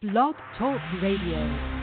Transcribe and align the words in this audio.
Blog 0.00 0.36
Talk 0.56 0.80
Radio. 1.02 1.77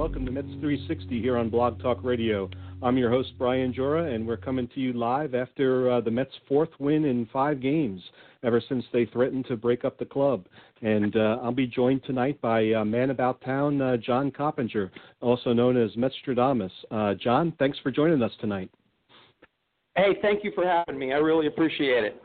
Welcome 0.00 0.24
to 0.24 0.32
Mets 0.32 0.48
360 0.60 1.20
here 1.20 1.36
on 1.36 1.50
Blog 1.50 1.78
Talk 1.82 2.02
Radio. 2.02 2.48
I'm 2.82 2.96
your 2.96 3.10
host 3.10 3.34
Brian 3.36 3.70
Jura, 3.70 4.10
and 4.10 4.26
we're 4.26 4.38
coming 4.38 4.66
to 4.68 4.80
you 4.80 4.94
live 4.94 5.34
after 5.34 5.90
uh, 5.90 6.00
the 6.00 6.10
Mets' 6.10 6.32
fourth 6.48 6.70
win 6.78 7.04
in 7.04 7.28
five 7.30 7.60
games 7.60 8.00
ever 8.42 8.62
since 8.66 8.82
they 8.94 9.04
threatened 9.04 9.44
to 9.48 9.56
break 9.56 9.84
up 9.84 9.98
the 9.98 10.06
club. 10.06 10.46
And 10.80 11.14
uh, 11.16 11.40
I'll 11.42 11.52
be 11.52 11.66
joined 11.66 12.02
tonight 12.04 12.40
by 12.40 12.72
uh, 12.72 12.82
man 12.82 13.10
about 13.10 13.42
town 13.42 13.82
uh, 13.82 13.98
John 13.98 14.30
Coppinger, 14.30 14.90
also 15.20 15.52
known 15.52 15.76
as 15.76 15.90
Metstradamus. 15.96 16.72
Uh, 16.90 17.12
John, 17.22 17.52
thanks 17.58 17.78
for 17.82 17.90
joining 17.90 18.22
us 18.22 18.32
tonight. 18.40 18.70
Hey, 19.96 20.16
thank 20.22 20.44
you 20.44 20.52
for 20.54 20.64
having 20.64 20.98
me. 20.98 21.12
I 21.12 21.18
really 21.18 21.46
appreciate 21.46 22.04
it. 22.04 22.22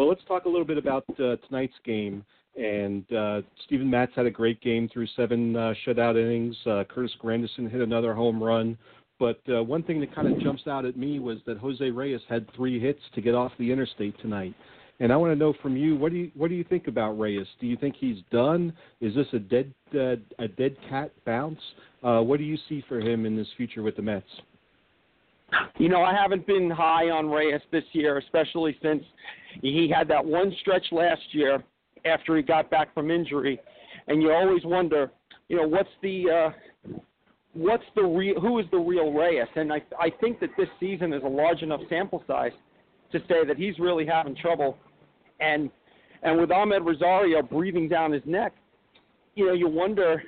Well, 0.00 0.08
let's 0.08 0.24
talk 0.26 0.46
a 0.46 0.48
little 0.48 0.64
bit 0.64 0.78
about 0.78 1.04
uh, 1.22 1.36
tonight's 1.46 1.74
game. 1.84 2.24
And 2.56 3.04
uh, 3.12 3.42
Steven 3.66 3.90
Matz 3.90 4.12
had 4.16 4.24
a 4.24 4.30
great 4.30 4.58
game 4.62 4.88
through 4.90 5.06
seven 5.14 5.54
uh, 5.54 5.74
shutout 5.86 6.16
innings. 6.16 6.56
Uh, 6.64 6.84
Curtis 6.88 7.12
Granderson 7.22 7.70
hit 7.70 7.82
another 7.82 8.14
home 8.14 8.42
run. 8.42 8.78
But 9.18 9.42
uh, 9.54 9.62
one 9.62 9.82
thing 9.82 10.00
that 10.00 10.14
kind 10.14 10.26
of 10.26 10.40
jumps 10.40 10.62
out 10.66 10.86
at 10.86 10.96
me 10.96 11.18
was 11.18 11.36
that 11.44 11.58
Jose 11.58 11.90
Reyes 11.90 12.22
had 12.30 12.46
three 12.56 12.80
hits 12.80 13.02
to 13.14 13.20
get 13.20 13.34
off 13.34 13.52
the 13.58 13.70
interstate 13.70 14.18
tonight. 14.22 14.54
And 15.00 15.12
I 15.12 15.18
want 15.18 15.32
to 15.32 15.36
know 15.36 15.52
from 15.60 15.76
you, 15.76 15.96
what 15.96 16.12
do 16.12 16.16
you 16.16 16.30
what 16.34 16.48
do 16.48 16.54
you 16.54 16.64
think 16.64 16.86
about 16.86 17.18
Reyes? 17.18 17.46
Do 17.60 17.66
you 17.66 17.76
think 17.76 17.94
he's 18.00 18.22
done? 18.32 18.72
Is 19.02 19.14
this 19.14 19.26
a 19.34 19.38
dead 19.38 19.70
uh, 19.94 20.16
a 20.38 20.48
dead 20.48 20.78
cat 20.88 21.12
bounce? 21.26 21.60
Uh, 22.02 22.20
what 22.20 22.38
do 22.38 22.44
you 22.44 22.56
see 22.70 22.82
for 22.88 23.00
him 23.00 23.26
in 23.26 23.36
his 23.36 23.48
future 23.58 23.82
with 23.82 23.96
the 23.96 24.02
Mets? 24.02 24.24
You 25.78 25.88
know, 25.88 26.02
I 26.02 26.14
haven't 26.14 26.46
been 26.46 26.70
high 26.70 27.10
on 27.10 27.28
Reyes 27.28 27.60
this 27.72 27.84
year, 27.92 28.18
especially 28.18 28.76
since 28.82 29.02
he 29.62 29.92
had 29.94 30.08
that 30.08 30.24
one 30.24 30.54
stretch 30.60 30.86
last 30.92 31.22
year 31.32 31.62
after 32.04 32.36
he 32.36 32.42
got 32.42 32.70
back 32.70 32.92
from 32.94 33.10
injury, 33.10 33.60
and 34.06 34.22
you 34.22 34.32
always 34.32 34.64
wonder, 34.64 35.10
you 35.48 35.56
know, 35.56 35.66
what's 35.66 35.88
the 36.02 36.52
uh, 36.86 36.92
what's 37.52 37.84
the 37.94 38.02
real 38.02 38.40
who 38.40 38.58
is 38.58 38.66
the 38.70 38.78
real 38.78 39.12
Reyes? 39.12 39.48
And 39.56 39.72
I 39.72 39.82
I 39.98 40.10
think 40.20 40.40
that 40.40 40.50
this 40.56 40.68
season 40.78 41.12
is 41.12 41.22
a 41.22 41.28
large 41.28 41.62
enough 41.62 41.80
sample 41.88 42.22
size 42.26 42.52
to 43.12 43.18
say 43.20 43.44
that 43.46 43.56
he's 43.56 43.78
really 43.78 44.06
having 44.06 44.36
trouble, 44.36 44.76
and 45.40 45.70
and 46.22 46.38
with 46.38 46.50
Amed 46.50 46.84
Rosario 46.84 47.42
breathing 47.42 47.88
down 47.88 48.12
his 48.12 48.22
neck, 48.26 48.52
you 49.34 49.46
know, 49.46 49.52
you 49.52 49.68
wonder 49.68 50.22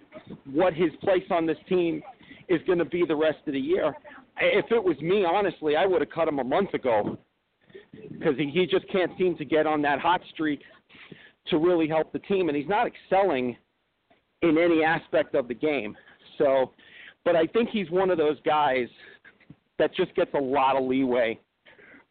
what 0.50 0.74
his 0.74 0.90
place 1.02 1.24
on 1.30 1.46
this 1.46 1.58
team 1.68 2.02
is 2.48 2.60
going 2.66 2.78
to 2.78 2.84
be 2.84 3.04
the 3.06 3.14
rest 3.14 3.38
of 3.46 3.52
the 3.52 3.60
year. 3.60 3.94
If 4.40 4.70
it 4.70 4.82
was 4.82 4.98
me, 5.00 5.24
honestly, 5.24 5.76
I 5.76 5.86
would 5.86 6.00
have 6.00 6.10
cut 6.10 6.28
him 6.28 6.38
a 6.38 6.44
month 6.44 6.74
ago 6.74 7.18
because 8.10 8.36
he, 8.36 8.50
he 8.50 8.66
just 8.66 8.88
can't 8.90 9.10
seem 9.18 9.36
to 9.36 9.44
get 9.44 9.66
on 9.66 9.82
that 9.82 10.00
hot 10.00 10.20
streak 10.32 10.62
to 11.48 11.58
really 11.58 11.88
help 11.88 12.12
the 12.12 12.18
team, 12.20 12.48
and 12.48 12.56
he's 12.56 12.68
not 12.68 12.86
excelling 12.86 13.56
in 14.42 14.58
any 14.58 14.82
aspect 14.82 15.34
of 15.34 15.48
the 15.48 15.54
game. 15.54 15.96
So, 16.38 16.72
but 17.24 17.36
I 17.36 17.46
think 17.46 17.70
he's 17.70 17.90
one 17.90 18.10
of 18.10 18.18
those 18.18 18.38
guys 18.44 18.88
that 19.78 19.94
just 19.94 20.14
gets 20.14 20.32
a 20.34 20.40
lot 20.40 20.76
of 20.76 20.84
leeway 20.84 21.38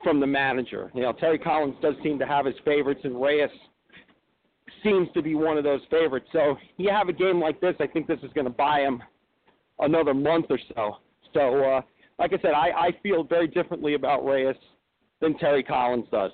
from 0.03 0.19
the 0.19 0.27
manager. 0.27 0.91
You 0.93 1.01
know, 1.01 1.13
Terry 1.13 1.37
Collins 1.37 1.75
does 1.81 1.95
seem 2.03 2.19
to 2.19 2.25
have 2.25 2.45
his 2.45 2.55
favorites, 2.65 3.01
and 3.03 3.21
Reyes 3.21 3.49
seems 4.83 5.09
to 5.13 5.21
be 5.21 5.35
one 5.35 5.57
of 5.57 5.63
those 5.63 5.81
favorites. 5.89 6.27
So, 6.31 6.57
you 6.77 6.89
have 6.89 7.09
a 7.09 7.13
game 7.13 7.39
like 7.39 7.61
this, 7.61 7.75
I 7.79 7.87
think 7.87 8.07
this 8.07 8.19
is 8.23 8.31
going 8.33 8.45
to 8.45 8.51
buy 8.51 8.81
him 8.81 9.01
another 9.79 10.13
month 10.13 10.47
or 10.49 10.59
so. 10.75 10.97
So, 11.33 11.63
uh, 11.63 11.81
like 12.21 12.33
I 12.33 12.41
said, 12.43 12.51
I, 12.51 12.69
I 12.69 12.89
feel 13.01 13.23
very 13.23 13.47
differently 13.47 13.95
about 13.95 14.23
Reyes 14.23 14.55
than 15.21 15.35
Terry 15.39 15.63
Collins 15.63 16.05
does. 16.11 16.31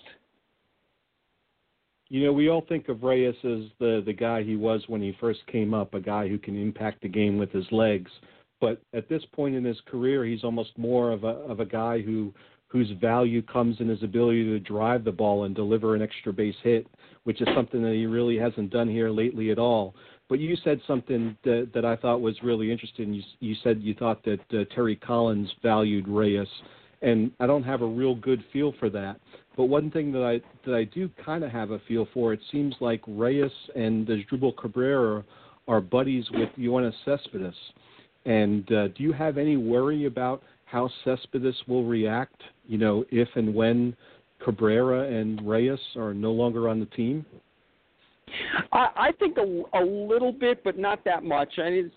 You 2.10 2.26
know, 2.26 2.34
we 2.34 2.50
all 2.50 2.66
think 2.68 2.90
of 2.90 3.04
Reyes 3.04 3.36
as 3.44 3.72
the 3.80 4.04
the 4.06 4.14
guy 4.14 4.44
he 4.44 4.58
was 4.58 4.84
when 4.88 5.02
he 5.02 5.16
first 5.20 5.40
came 5.48 5.74
up, 5.74 5.94
a 5.94 6.00
guy 6.02 6.28
who 6.28 6.38
can 6.38 6.62
impact 6.62 7.02
the 7.02 7.08
game 7.08 7.38
with 7.38 7.52
his 7.52 7.66
legs. 7.72 8.12
But 8.60 8.82
at 8.94 9.08
this 9.08 9.24
point 9.34 9.56
in 9.56 9.64
his 9.64 9.80
career, 9.86 10.26
he's 10.26 10.44
almost 10.44 10.78
more 10.78 11.12
of 11.12 11.24
a 11.24 11.38
of 11.48 11.62
a 11.62 11.66
guy 11.66 12.02
who 12.02 12.34
whose 12.68 12.92
value 13.00 13.42
comes 13.42 13.80
in 13.80 13.88
his 13.88 14.04
ability 14.04 14.44
to 14.44 14.60
drive 14.60 15.06
the 15.06 15.12
ball 15.12 15.46
and 15.46 15.56
deliver 15.56 15.96
an 15.96 16.02
extra 16.02 16.34
base 16.34 16.56
hit, 16.64 16.86
which 17.24 17.42
is 17.42 17.48
something 17.56 17.82
that 17.82 17.94
he 17.94 18.06
really 18.06 18.38
hasn't 18.38 18.72
done 18.72 18.90
here 18.90 19.10
lately 19.10 19.52
at 19.52 19.60
all. 19.60 19.96
But 20.30 20.40
you 20.40 20.58
said 20.64 20.82
something 20.88 21.38
that, 21.44 21.70
that 21.74 21.86
I 21.86 21.96
thought 21.96 22.20
was 22.20 22.36
really 22.44 22.72
interesting. 22.72 23.14
You, 23.14 23.24
you 23.40 23.56
said 23.64 23.82
you 23.82 23.94
thought 23.94 24.24
that 24.26 24.40
uh, 24.52 24.66
Terry 24.76 24.96
Collins 24.96 25.50
valued 25.64 26.08
Reyes, 26.08 26.48
and 27.02 27.32
I 27.40 27.48
don't 27.48 27.64
have 27.64 27.82
a 27.82 27.88
real 27.88 28.16
good 28.16 28.44
feel 28.52 28.74
for 28.80 28.90
that. 28.90 29.20
But 29.56 29.66
one 29.66 29.90
thing 29.90 30.12
that 30.12 30.24
I 30.24 30.42
that 30.66 30.76
I 30.76 30.84
do 30.84 31.10
kind 31.24 31.44
of 31.44 31.52
have 31.52 31.72
a 31.72 31.80
feel 31.88 32.08
for, 32.14 32.34
it 32.34 32.42
seems 32.52 32.76
like 32.80 33.02
Reyes 33.08 33.52
and 33.76 34.06
the 34.06 34.24
Asdrubal 34.24 34.56
Cabrera 34.58 35.24
are 35.68 35.82
buddies 35.82 36.26
with 36.32 36.50
Yoenis 36.58 36.94
Cespedes. 37.06 37.56
And 38.26 38.70
uh, 38.72 38.90
do 38.90 39.04
you 39.04 39.14
have 39.14 39.38
any 39.38 39.58
worry 39.58 40.06
about 40.06 40.44
how 40.66 40.90
Cespedes 41.06 41.56
will 41.68 41.86
react? 41.86 42.42
You 42.68 42.78
know, 42.78 43.06
if 43.10 43.30
and 43.36 43.56
when 43.56 43.96
Cabrera 44.44 45.10
and 45.10 45.42
Reyes 45.48 45.80
are 45.96 46.14
no 46.14 46.32
longer 46.32 46.68
on 46.70 46.80
the 46.80 46.86
team. 46.88 47.26
I, 48.72 48.90
I 48.96 49.12
think 49.20 49.38
a, 49.38 49.64
a 49.78 49.84
little 49.84 50.32
bit, 50.32 50.64
but 50.64 50.78
not 50.78 51.04
that 51.06 51.24
much. 51.24 51.54
And 51.58 51.76
it's, 51.76 51.96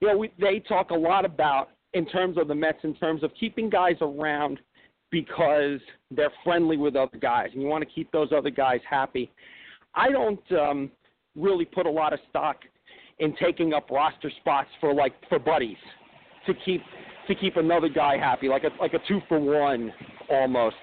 you 0.00 0.08
know, 0.08 0.16
we, 0.16 0.30
they 0.38 0.60
talk 0.60 0.90
a 0.90 0.94
lot 0.94 1.24
about 1.24 1.70
in 1.92 2.06
terms 2.06 2.36
of 2.38 2.48
the 2.48 2.54
Mets, 2.54 2.78
in 2.82 2.94
terms 2.94 3.22
of 3.22 3.30
keeping 3.38 3.70
guys 3.70 3.96
around 4.00 4.58
because 5.10 5.80
they're 6.10 6.32
friendly 6.42 6.76
with 6.76 6.96
other 6.96 7.18
guys, 7.18 7.50
and 7.52 7.62
you 7.62 7.68
want 7.68 7.86
to 7.86 7.94
keep 7.94 8.10
those 8.10 8.30
other 8.36 8.50
guys 8.50 8.80
happy. 8.88 9.30
I 9.94 10.10
don't 10.10 10.52
um, 10.52 10.90
really 11.36 11.64
put 11.64 11.86
a 11.86 11.90
lot 11.90 12.12
of 12.12 12.18
stock 12.30 12.56
in 13.20 13.34
taking 13.36 13.72
up 13.72 13.90
roster 13.90 14.30
spots 14.40 14.68
for 14.80 14.92
like 14.92 15.12
for 15.28 15.38
buddies 15.38 15.76
to 16.46 16.54
keep 16.64 16.82
to 17.28 17.34
keep 17.34 17.56
another 17.56 17.88
guy 17.88 18.18
happy, 18.18 18.48
like 18.48 18.64
a 18.64 18.70
like 18.80 18.94
a 18.94 18.98
two 19.06 19.20
for 19.28 19.38
one 19.38 19.92
almost. 20.28 20.76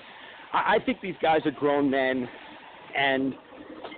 I, 0.53 0.75
I 0.75 0.85
think 0.85 1.01
these 1.01 1.15
guys 1.21 1.41
are 1.45 1.51
grown 1.51 1.89
men, 1.89 2.27
and 2.97 3.33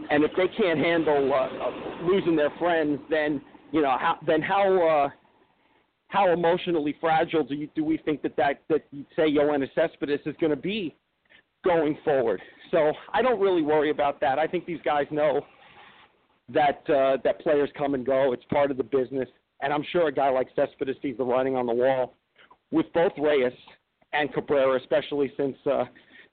and 0.10 0.24
if 0.24 0.32
they 0.38 0.48
can't 0.48 0.80
handle 0.80 1.34
uh, 1.34 1.38
uh, 1.38 2.06
losing 2.06 2.36
their 2.36 2.52
friends, 2.60 3.00
then 3.10 3.42
you 3.72 3.82
know 3.82 3.98
how 4.00 4.18
then 4.26 4.42
how 4.42 4.88
uh, 4.88 5.10
how 6.08 6.32
emotionally 6.32 6.96
fragile 7.00 7.44
do 7.44 7.56
you 7.56 7.68
do 7.76 7.84
we 7.84 7.98
think 7.98 8.22
that 8.22 8.36
that 8.38 8.62
that 8.70 8.84
say 9.16 9.30
Yoenis 9.30 9.70
Cespedes 9.76 10.20
is 10.26 10.36
going 10.40 10.52
to 10.52 10.56
be 10.56 10.96
going 11.64 11.98
forward? 12.04 12.42
So 12.72 12.94
I 13.14 13.22
don't 13.22 13.40
really 13.40 13.62
worry 13.62 13.90
about 13.90 14.20
that. 14.22 14.40
I 14.40 14.48
think 14.48 14.66
these 14.66 14.82
guys 14.84 15.06
know 15.12 15.42
that 16.50 16.82
uh, 16.90 17.18
that 17.24 17.40
players 17.42 17.70
come 17.78 17.94
and 17.94 18.06
go. 18.06 18.34
It's 18.34 18.46
part 18.46 18.72
of 18.72 18.78
the 18.78 18.84
business, 18.84 19.30
and 19.62 19.74
I'm 19.74 19.84
sure 19.92 20.08
a 20.08 20.12
guy 20.12 20.30
like 20.30 20.48
Cespedes 20.56 20.98
sees 21.02 21.18
the 21.18 21.26
writing 21.26 21.56
on 21.56 21.66
the 21.66 21.74
wall 21.74 22.16
with 22.72 22.92
both 22.94 23.14
Reyes 23.18 23.54
and 24.14 24.34
Cabrera, 24.34 24.78
especially 24.80 25.32
since 25.38 25.56
uh, 25.66 25.86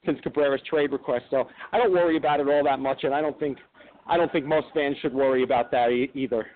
since 0.05 0.19
Cabrera's 0.21 0.63
trade 0.69 0.93
request. 0.93 1.25
So 1.31 1.49
I 1.73 1.79
don't 1.79 1.93
worry 1.93 2.17
about 2.17 2.41
it 2.41 2.49
all 2.49 2.65
that 2.65 2.81
much, 2.81 3.05
and 3.05 3.15
I 3.15 3.21
don't 3.21 3.39
think 3.39 3.59
I 4.07 4.17
don't 4.17 4.31
think 4.33 4.47
most 4.47 4.67
fans 4.75 4.97
should 5.01 5.15
worry 5.15 5.43
about 5.43 5.71
that 5.71 5.91
e- 5.91 6.11
either. 6.15 6.47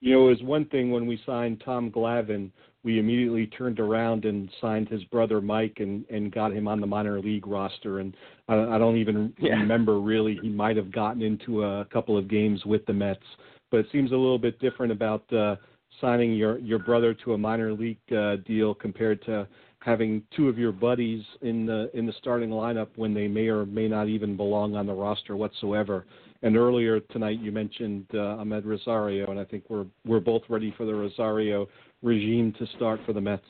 You 0.00 0.14
know, 0.14 0.26
it 0.26 0.30
was 0.30 0.42
one 0.42 0.64
thing 0.66 0.90
when 0.90 1.06
we 1.06 1.20
signed 1.24 1.62
Tom 1.64 1.90
Glavine, 1.90 2.50
we 2.82 2.98
immediately 2.98 3.46
turned 3.46 3.78
around 3.78 4.24
and 4.24 4.50
signed 4.60 4.88
his 4.88 5.04
brother 5.04 5.40
Mike 5.40 5.76
and 5.78 6.04
and 6.10 6.32
got 6.32 6.52
him 6.52 6.66
on 6.66 6.80
the 6.80 6.86
minor 6.86 7.20
league 7.20 7.46
roster. 7.46 8.00
And 8.00 8.16
I, 8.48 8.54
I 8.56 8.78
don't 8.78 8.96
even 8.96 9.32
Yeah. 9.38 9.54
remember 9.54 10.00
really 10.00 10.38
he 10.40 10.48
might 10.48 10.76
have 10.76 10.90
gotten 10.90 11.22
into 11.22 11.64
a 11.64 11.84
couple 11.86 12.16
of 12.18 12.28
games 12.28 12.64
with 12.66 12.84
the 12.86 12.92
Mets. 12.92 13.22
But 13.70 13.78
it 13.78 13.86
seems 13.92 14.10
a 14.10 14.16
little 14.16 14.38
bit 14.38 14.58
different 14.58 14.92
about 14.92 15.32
uh, 15.32 15.56
signing 16.00 16.34
your 16.34 16.58
your 16.58 16.78
brother 16.78 17.14
to 17.14 17.34
a 17.34 17.38
minor 17.38 17.72
league 17.72 17.98
uh, 18.12 18.36
deal 18.36 18.74
compared 18.74 19.22
to 19.26 19.46
having 19.84 20.22
two 20.36 20.48
of 20.48 20.58
your 20.58 20.72
buddies 20.72 21.22
in 21.40 21.66
the 21.66 21.90
in 21.94 22.06
the 22.06 22.12
starting 22.18 22.50
lineup 22.50 22.88
when 22.96 23.12
they 23.12 23.26
may 23.26 23.48
or 23.48 23.66
may 23.66 23.88
not 23.88 24.08
even 24.08 24.36
belong 24.36 24.76
on 24.76 24.86
the 24.86 24.94
roster 24.94 25.36
whatsoever. 25.36 26.06
And 26.42 26.56
earlier 26.56 27.00
tonight 27.00 27.40
you 27.40 27.52
mentioned 27.52 28.06
uh, 28.14 28.38
Amed 28.40 28.64
Rosario, 28.64 29.30
and 29.30 29.38
I 29.38 29.44
think 29.44 29.64
we're 29.68 29.86
we're 30.06 30.20
both 30.20 30.42
ready 30.48 30.72
for 30.76 30.86
the 30.86 30.94
Rosario 30.94 31.68
regime 32.02 32.54
to 32.58 32.66
start 32.76 33.00
for 33.06 33.12
the 33.12 33.20
Mets. 33.20 33.44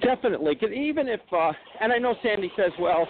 Definitely, 0.00 0.54
because 0.54 0.74
even 0.74 1.08
if, 1.08 1.20
uh, 1.30 1.52
and 1.80 1.92
I 1.92 1.98
know 1.98 2.14
Sandy 2.22 2.50
says, 2.56 2.72
well, 2.80 3.06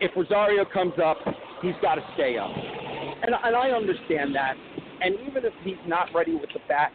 if 0.00 0.10
Rosario 0.16 0.64
comes 0.64 0.94
up, 1.04 1.18
he's 1.60 1.74
got 1.82 1.96
to 1.96 2.02
stay 2.14 2.38
up. 2.38 2.50
and, 2.50 3.34
and 3.44 3.56
I 3.56 3.70
understand 3.70 4.34
that. 4.34 4.54
And 5.02 5.14
even 5.28 5.44
if 5.44 5.52
he's 5.62 5.74
not 5.86 6.08
ready 6.14 6.32
with 6.32 6.50
the 6.54 6.60
bat, 6.68 6.92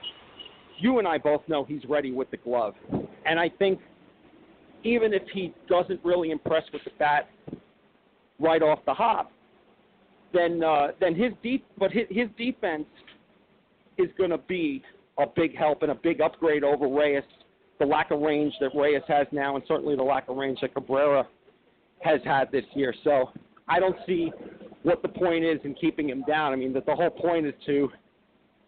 you 0.79 0.99
and 0.99 1.07
I 1.07 1.17
both 1.17 1.41
know 1.47 1.63
he's 1.63 1.85
ready 1.87 2.11
with 2.11 2.31
the 2.31 2.37
glove. 2.37 2.73
And 3.25 3.39
I 3.39 3.49
think 3.49 3.79
even 4.83 5.13
if 5.13 5.23
he 5.33 5.53
doesn't 5.67 5.99
really 6.03 6.31
impress 6.31 6.63
with 6.71 6.83
the 6.83 6.91
bat 6.99 7.29
right 8.39 8.61
off 8.61 8.79
the 8.85 8.93
hop, 8.93 9.31
then 10.33 10.63
uh, 10.63 10.87
then 10.99 11.15
his 11.15 11.31
deep 11.41 11.65
but 11.77 11.91
his, 11.91 12.05
his 12.09 12.27
defense 12.37 12.85
is 13.97 14.09
going 14.17 14.29
to 14.29 14.37
be 14.37 14.83
a 15.17 15.25
big 15.25 15.55
help 15.55 15.81
and 15.81 15.91
a 15.91 15.95
big 15.95 16.21
upgrade 16.21 16.63
over 16.63 16.87
Reyes. 16.87 17.23
The 17.79 17.85
lack 17.85 18.11
of 18.11 18.21
range 18.21 18.53
that 18.61 18.71
Reyes 18.75 19.01
has 19.07 19.27
now, 19.31 19.55
and 19.55 19.63
certainly 19.67 19.95
the 19.95 20.03
lack 20.03 20.29
of 20.29 20.37
range 20.37 20.59
that 20.61 20.73
Cabrera 20.73 21.27
has 22.01 22.21
had 22.23 22.51
this 22.51 22.63
year. 22.73 22.93
So 23.03 23.31
I 23.67 23.79
don't 23.79 23.97
see 24.05 24.31
what 24.83 25.01
the 25.01 25.09
point 25.09 25.43
is 25.43 25.59
in 25.63 25.73
keeping 25.73 26.09
him 26.09 26.23
down. 26.27 26.53
I 26.53 26.55
mean, 26.55 26.71
that 26.73 26.85
the 26.85 26.95
whole 26.95 27.09
point 27.09 27.45
is 27.47 27.53
to 27.65 27.89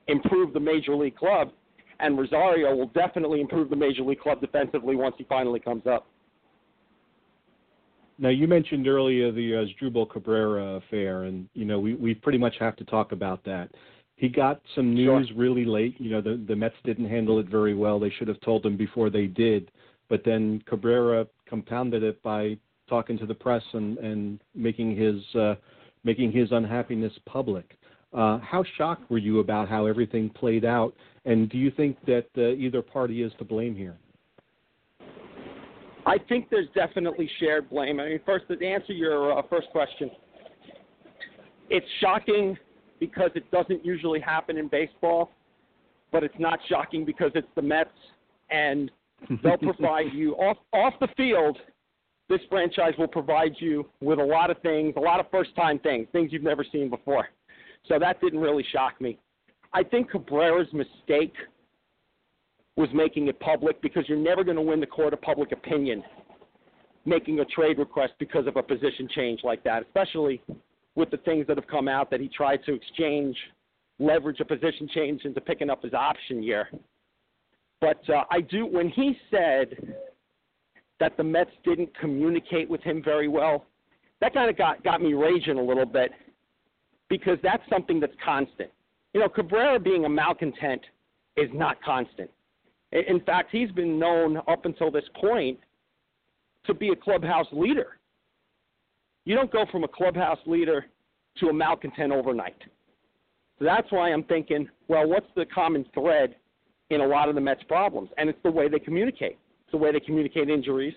improve 0.08 0.54
the 0.54 0.60
major 0.60 0.96
league 0.96 1.16
club, 1.16 1.52
and 2.00 2.18
Rosario 2.18 2.76
will 2.76 2.88
definitely 2.88 3.42
improve 3.42 3.70
the 3.70 3.76
major 3.76 4.04
league 4.04 4.20
club 4.20 4.42
defensively 4.42 4.96
once 4.96 5.16
he 5.18 5.26
finally 5.26 5.60
comes 5.60 5.86
up. 5.88 6.08
Now 8.20 8.30
you 8.30 8.48
mentioned 8.48 8.88
earlier 8.88 9.32
the 9.32 9.68
uh, 9.82 10.06
Cabrera 10.06 10.78
affair, 10.78 11.24
and 11.24 11.48
you 11.54 11.66
know 11.66 11.80
we 11.80 11.94
we 11.94 12.14
pretty 12.14 12.40
much 12.40 12.56
have 12.60 12.76
to 12.78 12.86
talk 12.86 13.12
about 13.12 13.44
that. 13.46 13.70
He 14.16 14.28
got 14.28 14.62
some 14.74 14.96
news 14.96 15.28
sure. 15.28 15.38
really 15.38 15.66
late. 15.66 15.96
You 16.00 16.12
know 16.12 16.22
the 16.22 16.44
the 16.48 16.56
Mets 16.56 16.76
didn't 16.84 17.08
handle 17.08 17.40
it 17.40 17.48
very 17.48 17.76
well. 17.76 18.00
They 18.00 18.10
should 18.10 18.28
have 18.28 18.42
told 18.42 18.66
him 18.66 18.76
before 18.76 19.10
they 19.10 19.28
did. 19.28 19.72
But 20.10 20.24
then 20.24 20.64
Cabrera 20.66 21.28
compounded 21.48 22.02
it 22.02 22.22
by 22.24 22.58
talking 22.90 23.18
to 23.20 23.28
the 23.28 23.36
press 23.36 23.64
and 23.74 23.98
and 24.00 24.40
making 24.56 24.96
his 24.96 25.36
uh, 25.36 25.56
making 26.04 26.32
his 26.32 26.52
unhappiness 26.52 27.14
public. 27.26 27.78
Uh, 28.18 28.40
how 28.40 28.64
shocked 28.78 29.10
were 29.12 29.20
you 29.20 29.40
about 29.42 29.70
how 29.70 29.86
everything 29.86 30.28
played 30.28 30.66
out? 30.66 30.92
And 31.26 31.48
do 31.52 31.58
you 31.60 31.70
think 31.70 32.04
that 32.08 32.26
uh, 32.36 32.48
either 32.56 32.82
party 32.82 33.22
is 33.22 33.32
to 33.38 33.46
blame 33.46 33.76
here? 33.76 33.96
I 36.04 36.18
think 36.28 36.50
there's 36.50 36.68
definitely 36.74 37.30
shared 37.40 37.70
blame. 37.70 38.00
I 38.00 38.08
mean, 38.08 38.20
first, 38.26 38.46
to 38.48 38.66
answer 38.66 38.94
your 38.94 39.38
uh, 39.38 39.44
first 39.48 39.68
question, 39.72 40.10
it's 41.70 41.86
shocking 42.02 42.58
because 43.00 43.30
it 43.36 43.50
doesn't 43.52 43.86
usually 43.86 44.20
happen 44.20 44.58
in 44.58 44.68
baseball, 44.68 45.30
but 46.12 46.24
it's 46.24 46.40
not 46.40 46.58
shocking 46.68 47.06
because 47.06 47.30
it's 47.36 47.48
the 47.56 47.62
Mets, 47.62 47.92
and 48.50 48.90
they'll 49.44 49.58
provide 49.60 50.12
you 50.14 50.34
off 50.38 50.58
off 50.74 50.94
the 51.00 51.10
field. 51.16 51.60
This 52.30 52.40
franchise 52.50 52.94
will 52.98 53.08
provide 53.08 53.52
you 53.60 53.88
with 54.02 54.18
a 54.18 54.26
lot 54.26 54.50
of 54.50 54.58
things, 54.64 54.96
a 54.98 55.00
lot 55.00 55.20
of 55.20 55.28
first 55.30 55.56
time 55.56 55.78
things, 55.78 56.08
things 56.12 56.34
you've 56.34 56.42
never 56.42 56.66
seen 56.72 56.90
before. 56.90 57.28
So 57.88 58.00
that 58.00 58.20
didn't 58.22 58.40
really 58.40 58.66
shock 58.72 59.00
me. 59.00 59.18
I 59.74 59.84
think 59.84 60.12
Cabrera's 60.12 60.72
mistake 60.74 61.34
was 62.76 62.90
making 62.94 63.28
it 63.28 63.40
public 63.40 63.82
because 63.82 64.04
you're 64.08 64.18
never 64.18 64.44
going 64.44 64.56
to 64.56 64.62
win 64.62 64.80
the 64.80 64.88
court 64.88 65.14
of 65.14 65.22
public 65.22 65.52
opinion 65.52 66.04
making 67.08 67.40
a 67.40 67.46
trade 67.46 67.80
request 67.80 68.14
because 68.20 68.46
of 68.48 68.58
a 68.58 68.64
position 68.64 69.08
change 69.16 69.40
like 69.44 69.64
that, 69.64 69.82
especially 69.82 70.42
with 70.96 71.10
the 71.10 71.18
things 71.18 71.48
that 71.48 71.58
have 71.58 71.68
come 71.68 71.88
out 71.88 72.12
that 72.12 72.20
he 72.20 72.28
tried 72.28 72.64
to 72.66 72.74
exchange, 72.74 73.36
leverage 73.98 74.40
a 74.42 74.46
position 74.46 74.90
change 74.94 75.24
into 75.24 75.40
picking 75.40 75.70
up 75.70 75.82
his 75.84 75.94
option 75.94 76.44
year. 76.44 76.70
But 77.80 78.08
uh, 78.10 78.24
I 78.30 78.42
do, 78.42 78.66
when 78.66 78.90
he 78.90 79.18
said 79.32 79.96
that 81.00 81.16
the 81.16 81.24
Mets 81.24 81.52
didn't 81.64 81.98
communicate 81.98 82.70
with 82.70 82.82
him 82.82 83.02
very 83.04 83.28
well, 83.28 83.66
that 84.20 84.34
kind 84.34 84.50
of 84.50 84.58
got, 84.58 84.84
got 84.84 85.02
me 85.02 85.14
raging 85.14 85.58
a 85.58 85.64
little 85.64 85.86
bit 85.86 86.12
because 87.10 87.38
that's 87.44 87.64
something 87.70 88.00
that's 88.00 88.16
constant. 88.24 88.70
You 89.14 89.22
know, 89.22 89.30
Cabrera 89.30 89.80
being 89.80 90.06
a 90.06 90.10
malcontent 90.10 90.82
is 91.36 91.50
not 91.54 91.82
constant. 91.84 92.30
In 92.92 93.20
fact, 93.22 93.50
he's 93.52 93.72
been 93.72 94.00
known 94.00 94.38
up 94.48 94.66
until 94.66 94.92
this 94.92 95.04
point 95.20 95.60
to 96.66 96.74
be 96.74 96.90
a 96.90 96.96
clubhouse 96.96 97.48
leader. 97.52 97.98
You 99.26 99.36
don't 99.36 99.52
go 99.52 99.66
from 99.72 99.84
a 99.84 99.88
clubhouse 99.88 100.40
leader 100.46 100.86
to 101.40 101.48
a 101.48 101.54
malcontent 101.54 102.14
overnight. 102.14 102.62
So 103.60 103.66
that's 103.66 103.92
why 103.92 104.12
I'm 104.12 104.24
thinking, 104.24 104.70
well, 104.88 105.08
what's 105.08 105.28
the 105.36 105.46
common 105.46 105.86
thread 105.94 106.36
in 106.90 107.02
a 107.02 107.08
lot 107.08 107.28
of 107.28 107.36
the 107.36 107.42
Mets' 107.42 107.64
problems? 107.68 108.10
And 108.18 108.30
it's 108.30 108.40
the 108.44 108.52
way 108.52 108.70
they 108.70 108.80
communicate. 108.80 109.38
It's 109.64 109.72
the 109.72 109.78
way 109.78 109.92
they 109.92 110.00
communicate 110.00 110.50
injuries. 110.50 110.94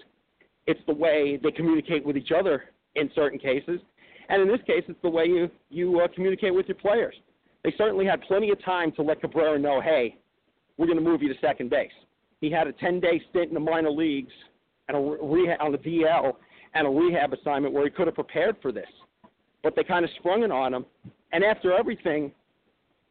It's 0.67 0.81
the 0.87 0.95
way 0.95 1.41
they 1.43 1.51
communicate 1.51 2.05
with 2.05 2.17
each 2.17 2.31
other 2.31 2.65
in 2.95 3.11
certain 3.15 3.39
cases. 3.39 3.81
And 4.31 4.41
in 4.41 4.49
this 4.49 4.61
case, 4.67 4.85
it's 4.87 5.03
the 5.03 5.11
way 5.11 5.27
you, 5.27 5.51
you 5.71 6.01
uh, 6.01 6.09
communicate 6.15 6.55
with 6.55 6.67
your 6.67 6.77
players. 6.77 7.15
They 7.65 7.75
certainly 7.77 8.07
had 8.07 8.23
plenty 8.23 8.51
of 8.51 8.65
time 8.65 8.93
to 8.93 9.03
let 9.03 9.21
Cabrera 9.21 9.59
know, 9.59 9.81
hey, 9.81 10.17
we're 10.79 10.87
going 10.87 10.99
to 10.99 11.05
move 11.05 11.21
you 11.21 11.29
to 11.29 11.39
second 11.41 11.69
base. 11.69 11.91
He 12.41 12.51
had 12.51 12.69
a 12.69 12.73
10 12.73 13.01
day 13.01 13.21
stint 13.29 13.49
in 13.49 13.55
the 13.55 13.61
minor 13.61 13.91
leagues 13.91 14.33
and 14.89 14.97
a 14.97 15.01
rehab, 15.01 15.61
on 15.61 15.73
the 15.73 15.79
DL 15.79 16.33
and 16.75 16.87
a 16.87 16.91
rehab 16.91 17.33
assignment 17.33 17.75
where 17.75 17.85
he 17.85 17.91
could 17.91 18.07
have 18.07 18.15
prepared 18.15 18.57
for 18.63 18.71
this. 18.73 18.87
But 19.63 19.75
they 19.75 19.85
kind 19.85 20.05
of 20.05 20.11
sprung 20.19 20.45
it 20.45 20.53
on 20.53 20.73
him. 20.73 20.87
And 21.33 21.45
after 21.45 21.73
everything, 21.77 22.33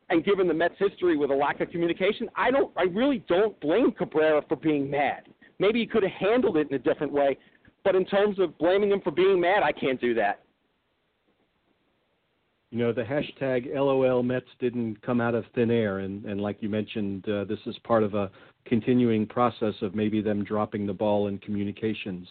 and 0.10 0.24
given 0.24 0.48
the 0.48 0.54
Mets' 0.54 0.75
history 0.80 1.18
with 1.18 1.31
a 1.31 1.36
lack 1.36 1.60
of 1.60 1.69
communication, 1.69 2.30
I 2.36 2.50
don't, 2.50 2.72
I 2.77 2.83
really 2.83 3.24
don't 3.27 3.60
blame 3.60 3.92
Cabrera 3.92 4.42
for 4.48 4.56
being 4.56 4.89
mad. 4.89 5.24
Maybe 5.60 5.80
he 5.80 5.86
could 5.86 6.04
have 6.04 6.13
handled 6.13 6.57
it 6.57 6.69
in 6.69 6.75
a 6.75 6.80
different 6.80 7.12
way, 7.12 7.38
but 7.83 7.95
in 7.95 8.06
terms 8.06 8.39
of 8.39 8.57
blaming 8.57 8.92
him 8.92 9.01
for 9.01 9.12
being 9.12 9.39
mad, 9.39 9.62
I 9.63 9.74
can't 9.74 10.00
do 10.00 10.13
that. 10.15 10.39
You 12.71 12.77
know, 12.77 12.94
the 12.94 13.01
hashtag 13.04 13.74
LOL 13.74 14.21
Mets 14.21 14.45
didn't 14.60 15.01
come 15.01 15.19
out 15.19 15.33
of 15.33 15.44
thin 15.56 15.71
air, 15.71 16.00
and, 16.00 16.24
and 16.25 16.39
like 16.39 16.57
you 16.62 16.69
mentioned, 16.69 17.27
uh, 17.27 17.45
this 17.45 17.60
is 17.66 17.75
part 17.80 18.04
of 18.04 18.13
a 18.13 18.30
continuing 18.66 19.25
process 19.25 19.74
of 19.81 19.95
maybe 19.95 20.21
them 20.21 20.44
dropping 20.44 20.86
the 20.86 20.94
ball 20.94 21.27
in 21.27 21.39
communications. 21.39 22.27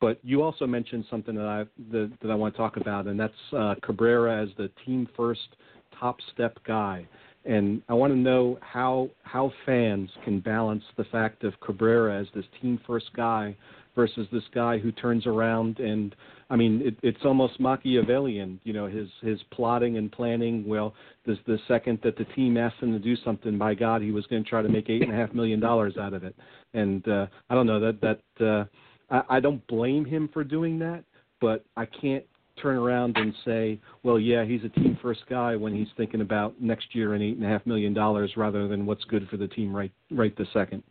But 0.00 0.18
you 0.22 0.42
also 0.42 0.66
mentioned 0.66 1.04
something 1.10 1.34
that 1.34 1.46
I 1.46 1.64
that, 1.90 2.12
that 2.22 2.30
I 2.30 2.34
want 2.34 2.54
to 2.54 2.58
talk 2.58 2.76
about, 2.76 3.06
and 3.06 3.18
that's 3.18 3.34
uh, 3.52 3.74
Cabrera 3.82 4.42
as 4.42 4.48
the 4.56 4.70
team 4.86 5.08
first 5.16 5.56
top 5.98 6.18
step 6.32 6.58
guy. 6.64 7.06
And 7.44 7.82
I 7.88 7.94
want 7.94 8.12
to 8.12 8.18
know 8.18 8.58
how 8.60 9.10
how 9.24 9.52
fans 9.66 10.10
can 10.24 10.40
balance 10.40 10.84
the 10.96 11.04
fact 11.04 11.42
of 11.42 11.58
Cabrera 11.60 12.20
as 12.20 12.28
this 12.34 12.44
team 12.62 12.80
first 12.86 13.12
guy 13.14 13.56
versus 13.94 14.26
this 14.32 14.42
guy 14.54 14.78
who 14.78 14.92
turns 14.92 15.26
around 15.26 15.78
and 15.78 16.14
I 16.48 16.56
mean 16.56 16.82
it, 16.84 16.96
it's 17.02 17.24
almost 17.24 17.60
Machiavellian, 17.60 18.60
you 18.64 18.72
know, 18.72 18.86
his 18.86 19.08
his 19.22 19.40
plotting 19.52 19.98
and 19.98 20.10
planning. 20.10 20.66
Well, 20.66 20.94
this 21.26 21.38
the 21.46 21.58
second 21.68 21.98
that 22.02 22.16
the 22.16 22.24
team 22.36 22.56
asked 22.56 22.76
him 22.80 22.92
to 22.92 22.98
do 22.98 23.16
something, 23.24 23.58
by 23.58 23.74
God, 23.74 24.02
he 24.02 24.12
was 24.12 24.26
going 24.26 24.42
to 24.44 24.48
try 24.48 24.62
to 24.62 24.68
make 24.68 24.90
eight 24.90 25.02
and 25.02 25.12
a 25.12 25.16
half 25.16 25.32
million 25.34 25.60
dollars 25.60 25.96
out 25.96 26.12
of 26.12 26.24
it. 26.24 26.34
And 26.74 27.06
uh, 27.08 27.26
I 27.48 27.54
don't 27.54 27.66
know 27.66 27.80
that 27.80 28.00
that 28.00 28.44
uh, 28.44 28.64
I, 29.10 29.36
I 29.36 29.40
don't 29.40 29.64
blame 29.66 30.04
him 30.04 30.28
for 30.32 30.44
doing 30.44 30.78
that, 30.80 31.04
but 31.40 31.64
I 31.76 31.86
can't 31.86 32.24
turn 32.60 32.76
around 32.76 33.16
and 33.16 33.32
say, 33.44 33.80
well, 34.02 34.18
yeah, 34.18 34.44
he's 34.44 34.62
a 34.64 34.68
team 34.68 34.98
first 35.00 35.20
guy 35.28 35.56
when 35.56 35.74
he's 35.74 35.88
thinking 35.96 36.20
about 36.20 36.60
next 36.60 36.94
year 36.94 37.14
and 37.14 37.22
eight 37.22 37.36
and 37.36 37.44
a 37.44 37.48
half 37.48 37.64
million 37.66 37.94
dollars 37.94 38.32
rather 38.36 38.68
than 38.68 38.86
what's 38.86 39.04
good 39.04 39.28
for 39.28 39.36
the 39.36 39.48
team 39.48 39.74
right 39.74 39.92
right 40.10 40.36
this 40.36 40.48
second. 40.52 40.82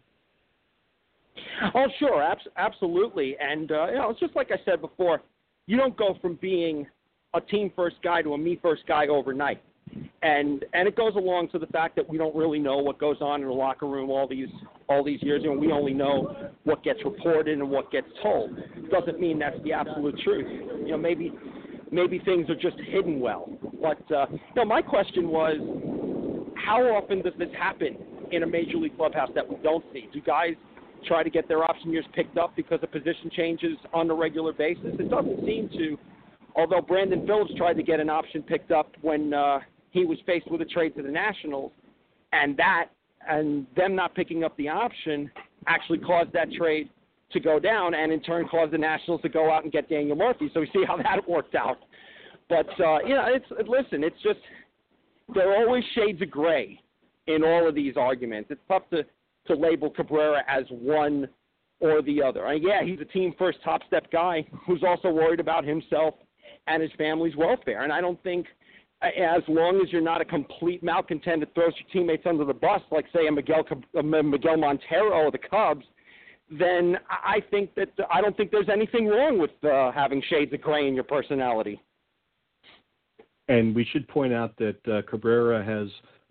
Oh, 1.76 1.86
sure, 2.00 2.22
abs- 2.22 2.48
absolutely. 2.58 3.36
And 3.40 3.72
uh, 3.72 3.88
you 3.88 3.96
know, 3.96 4.10
it's 4.10 4.20
just 4.20 4.36
like 4.36 4.52
I 4.52 4.58
said 4.66 4.82
before, 4.82 5.22
you 5.68 5.78
don't 5.78 5.96
go 5.98 6.18
from 6.22 6.36
being 6.42 6.88
a 7.34 7.42
team 7.42 7.72
first 7.76 7.98
guy 8.04 8.22
to 8.22 8.34
a 8.34 8.38
me 8.38 8.60
first 8.62 8.86
guy 8.88 9.08
overnight. 9.08 9.62
And 10.22 10.66
and 10.74 10.88
it 10.88 10.96
goes 10.96 11.16
along 11.16 11.50
to 11.50 11.60
the 11.60 11.66
fact 11.68 11.96
that 11.96 12.08
we 12.08 12.18
don't 12.18 12.36
really 12.36 12.60
know 12.60 12.78
what 12.78 13.00
goes 13.00 13.18
on 13.22 13.42
in 13.42 13.48
the 13.48 13.54
locker 13.54 13.88
room 13.88 14.12
all 14.12 14.28
these 14.28 14.50
all 14.88 15.04
these 15.04 15.22
years, 15.24 15.44
and 15.44 15.60
we 15.60 15.72
only 15.72 15.94
know 15.94 16.52
what 16.64 16.84
gets 16.84 17.00
reported 17.04 17.58
and 17.58 17.70
what 17.70 17.92
gets 17.92 18.08
told. 18.22 18.52
Doesn't 18.92 19.20
mean 19.20 19.40
that's 19.40 19.58
the 19.64 19.74
absolute 19.74 20.20
truth. 20.20 20.48
You 20.86 20.92
know, 20.92 20.98
maybe 20.98 21.34
maybe 21.92 22.20
things 22.20 22.50
are 22.50 22.56
just 22.56 22.78
hidden 22.92 23.20
well. 23.20 23.50
But 23.82 24.12
uh, 24.12 24.28
know, 24.56 24.66
my 24.66 24.82
question 24.82 25.30
was, 25.30 25.58
how 26.56 26.82
often 26.84 27.22
does 27.22 27.34
this 27.40 27.50
happen 27.58 27.98
in 28.32 28.44
a 28.44 28.48
major 28.48 28.78
league 28.78 28.96
clubhouse 28.96 29.30
that 29.34 29.48
we 29.48 29.56
don't 29.64 29.84
see? 29.92 30.08
Do 30.14 30.22
guys 30.22 30.54
try 31.06 31.24
to 31.24 31.30
get 31.30 31.48
their 31.48 31.64
option 31.64 31.92
years 31.92 32.06
picked 32.14 32.38
up 32.38 32.56
because 32.56 32.80
of 32.82 32.92
position 32.92 33.30
changes 33.36 33.78
on 33.94 34.10
a 34.10 34.14
regular 34.14 34.54
basis? 34.54 34.94
It 35.00 35.10
doesn't 35.10 35.46
seem 35.46 35.70
to. 35.78 35.98
Although 36.56 36.82
Brandon 36.82 37.26
Phillips 37.26 37.52
tried 37.58 37.76
to 37.76 37.84
get 37.84 38.00
an 38.00 38.10
option 38.10 38.42
picked 38.42 38.72
up 38.72 38.92
when 39.02 39.34
uh, 39.34 39.60
he 39.92 40.06
was 40.06 40.18
faced 40.26 40.50
with 40.52 40.62
a 40.62 40.66
trade 40.66 40.96
to 40.96 41.04
the 41.04 41.12
Nationals, 41.12 41.72
and 42.34 42.58
that 42.58 42.90
and 43.28 43.66
them 43.76 43.96
not 43.96 44.16
picking 44.16 44.44
up 44.44 44.56
the 44.58 44.70
option 44.70 45.30
actually 45.68 46.00
caused 46.00 46.32
that 46.34 46.52
trade 46.54 46.90
to 47.32 47.40
go 47.40 47.60
down, 47.60 47.94
and 47.94 48.12
in 48.12 48.22
turn 48.22 48.48
caused 48.48 48.74
the 48.74 48.78
Nationals 48.78 49.22
to 49.22 49.30
go 49.30 49.52
out 49.52 49.64
and 49.64 49.72
get 49.72 49.90
Daniel 49.90 50.16
Murphy. 50.16 50.50
So 50.54 50.62
we 50.62 50.70
see 50.74 50.84
how 50.86 50.98
that 51.04 51.28
worked 51.28 51.56
out. 51.56 51.78
But 52.50 52.68
uh, 52.80 53.00
you 53.06 53.16
know, 53.16 53.26
it's 53.28 53.46
listen, 53.68 54.04
it's 54.04 54.22
just 54.24 54.40
there 55.34 55.52
are 55.52 55.66
always 55.66 55.84
shades 55.96 56.22
of 56.22 56.32
gray 56.32 56.82
in 57.28 57.44
all 57.44 57.68
of 57.68 57.76
these 57.76 57.96
arguments. 57.96 58.50
It's 58.52 58.62
tough 58.68 58.90
to 58.90 59.04
to 59.48 59.56
label 59.56 59.90
Cabrera 59.90 60.44
as 60.48 60.66
one 60.70 61.28
or 61.80 62.02
the 62.02 62.22
other. 62.22 62.54
Yeah, 62.54 62.84
he's 62.84 63.00
a 63.00 63.06
team 63.06 63.34
first 63.38 63.60
top 63.64 63.82
step 63.88 64.12
guy 64.12 64.46
who's 64.66 64.84
also 64.84 65.10
worried 65.10 65.40
about 65.40 65.64
himself 65.64 66.16
and 66.68 66.82
his 66.82 66.92
family's 66.98 67.36
welfare. 67.36 67.84
And 67.84 67.94
I 67.94 68.02
don't 68.02 68.22
think 68.24 68.48
as 69.02 69.42
long 69.48 69.82
as 69.82 69.92
you're 69.92 70.02
not 70.02 70.20
a 70.22 70.26
complete 70.26 70.84
malcontent 70.84 71.40
that 71.40 71.54
throws 71.54 71.74
your 71.78 71.90
teammates 71.92 72.24
under 72.26 72.44
the 72.44 72.54
bus, 72.54 72.82
like 72.92 73.06
say 73.14 73.28
a 73.28 73.32
Miguel 73.32 73.64
a 73.98 74.04
Miguel 74.04 74.58
Montero 74.58 75.28
of 75.28 75.32
the 75.32 75.38
Cubs, 75.38 75.86
then 76.52 76.98
I 77.10 77.42
think 77.50 77.74
that 77.76 77.90
I 78.12 78.22
don't 78.22 78.36
think 78.36 78.52
there's 78.52 78.70
anything 78.70 79.08
wrong 79.08 79.40
with 79.40 79.52
uh, 79.64 79.92
having 79.92 80.22
shades 80.30 80.54
of 80.54 80.62
gray 80.62 80.88
in 80.88 80.96
your 80.96 81.04
personality. 81.04 81.82
And 83.48 83.74
we 83.74 83.86
should 83.86 84.08
point 84.08 84.34
out 84.34 84.56
that 84.58 84.88
uh, 84.88 85.02
Cabrera 85.10 85.64
has 85.64 85.88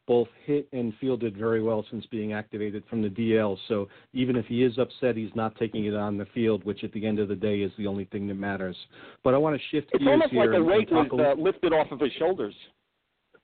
both 0.08 0.28
hit 0.46 0.66
and 0.72 0.94
fielded 1.00 1.36
very 1.36 1.62
well 1.62 1.84
since 1.90 2.04
being 2.06 2.32
activated 2.32 2.82
from 2.88 3.02
the 3.02 3.10
DL. 3.10 3.56
So 3.68 3.88
even 4.14 4.36
if 4.36 4.46
he 4.46 4.64
is 4.64 4.78
upset, 4.78 5.16
he's 5.16 5.30
not 5.34 5.54
taking 5.56 5.84
it 5.84 5.94
on 5.94 6.16
the 6.16 6.24
field, 6.34 6.64
which 6.64 6.82
at 6.82 6.92
the 6.92 7.06
end 7.06 7.18
of 7.18 7.28
the 7.28 7.36
day 7.36 7.60
is 7.60 7.70
the 7.76 7.86
only 7.86 8.06
thing 8.06 8.26
that 8.28 8.34
matters. 8.34 8.76
But 9.22 9.34
I 9.34 9.36
want 9.36 9.54
to 9.54 9.62
shift 9.70 9.90
it's 9.92 10.02
gears 10.02 10.12
almost 10.14 10.32
here. 10.32 10.50
like 10.50 10.58
a 10.58 10.64
weight 10.64 10.90
was 10.90 11.08
uh, 11.12 11.40
lifted 11.40 11.74
off 11.74 11.92
of 11.92 12.00
his 12.00 12.10
shoulders. 12.18 12.54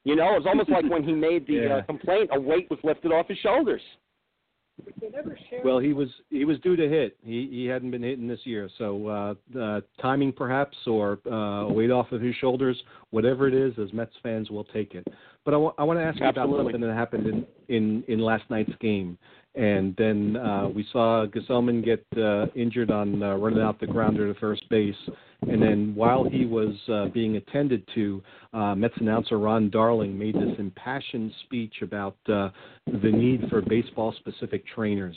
You 0.04 0.16
know, 0.16 0.36
it's 0.36 0.46
almost 0.46 0.70
like 0.70 0.88
when 0.90 1.04
he 1.04 1.12
made 1.12 1.46
the 1.46 1.52
yeah. 1.68 1.76
uh, 1.76 1.82
complaint, 1.82 2.30
a 2.32 2.40
weight 2.40 2.68
was 2.70 2.78
lifted 2.82 3.12
off 3.12 3.28
his 3.28 3.38
shoulders. 3.38 3.82
Well, 5.64 5.78
he 5.78 5.92
was 5.92 6.08
he 6.30 6.44
was 6.44 6.58
due 6.60 6.76
to 6.76 6.88
hit. 6.88 7.16
He 7.24 7.48
he 7.50 7.66
hadn't 7.66 7.90
been 7.90 8.02
hitting 8.02 8.26
this 8.26 8.40
year, 8.44 8.68
so 8.76 9.06
uh, 9.06 9.58
uh, 9.58 9.80
timing 10.00 10.32
perhaps 10.32 10.76
or 10.86 11.18
uh, 11.30 11.68
weight 11.68 11.90
off 11.90 12.10
of 12.12 12.20
his 12.20 12.34
shoulders, 12.36 12.80
whatever 13.10 13.46
it 13.46 13.54
is, 13.54 13.72
as 13.78 13.92
Mets 13.92 14.12
fans 14.22 14.50
will 14.50 14.64
take 14.64 14.94
it. 14.94 15.06
But 15.44 15.52
I, 15.52 15.58
w- 15.58 15.72
I 15.78 15.84
want 15.84 15.98
to 15.98 16.04
ask 16.04 16.18
you 16.18 16.26
Absolutely. 16.26 16.54
about 16.54 16.64
something 16.64 16.80
that 16.88 16.94
happened 16.94 17.26
in 17.26 17.46
in 17.68 18.04
in 18.08 18.18
last 18.18 18.44
night's 18.50 18.72
game, 18.80 19.16
and 19.54 19.94
then 19.96 20.36
uh, 20.36 20.68
we 20.68 20.86
saw 20.92 21.26
Gsellman 21.26 21.84
get 21.84 22.04
uh, 22.18 22.46
injured 22.56 22.90
on 22.90 23.22
uh, 23.22 23.36
running 23.36 23.62
out 23.62 23.78
the 23.78 23.86
grounder 23.86 24.32
to 24.32 24.38
first 24.40 24.68
base, 24.68 24.96
and 25.48 25.62
then 25.62 25.94
while 25.94 26.24
he 26.24 26.46
was 26.46 26.74
uh, 26.92 27.06
being 27.06 27.36
attended 27.36 27.86
to, 27.94 28.22
uh, 28.52 28.74
Mets 28.74 28.94
announcer 29.00 29.38
Ron 29.38 29.70
Darling 29.70 30.18
made 30.18 30.34
this 30.34 30.58
impassioned 30.58 31.32
speech 31.44 31.74
about 31.82 32.16
uh, 32.28 32.50
the 32.86 33.10
need 33.10 33.48
for 33.50 33.60
baseball-specific 33.62 34.66
trainers, 34.66 35.16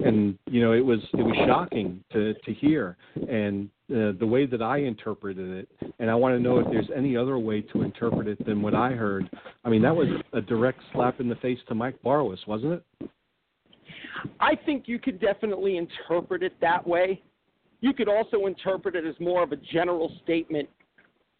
and 0.00 0.38
you 0.50 0.62
know 0.62 0.72
it 0.72 0.84
was 0.84 1.00
it 1.14 1.22
was 1.22 1.36
shocking 1.46 2.02
to 2.12 2.34
to 2.34 2.54
hear, 2.54 2.96
and 3.28 3.68
uh, 3.90 4.12
the 4.18 4.26
way 4.26 4.46
that 4.46 4.60
I 4.60 4.78
interpreted 4.78 5.50
it, 5.50 5.92
and 5.98 6.10
I 6.10 6.14
want 6.14 6.34
to 6.34 6.40
know 6.40 6.58
if 6.58 6.66
there's 6.70 6.90
any 6.94 7.16
other 7.16 7.38
way 7.38 7.62
to 7.62 7.82
interpret 7.82 8.28
it 8.28 8.44
than 8.44 8.60
what 8.60 8.74
I 8.74 8.90
heard. 8.90 9.30
I 9.64 9.70
mean, 9.70 9.82
that 9.82 9.96
was 9.96 10.08
a 10.32 10.40
direct 10.40 10.80
slap 10.92 11.20
in 11.20 11.28
the 11.28 11.36
face 11.36 11.58
to 11.68 11.74
Mike 11.74 11.96
Barwis, 12.04 12.46
wasn't 12.46 12.74
it? 12.74 13.10
I 14.40 14.56
think 14.66 14.88
you 14.88 14.98
could 14.98 15.20
definitely 15.20 15.76
interpret 15.76 16.42
it 16.42 16.52
that 16.60 16.86
way. 16.86 17.22
You 17.80 17.92
could 17.92 18.08
also 18.08 18.46
interpret 18.46 18.96
it 18.96 19.04
as 19.04 19.14
more 19.20 19.42
of 19.42 19.52
a 19.52 19.56
general 19.56 20.12
statement 20.22 20.68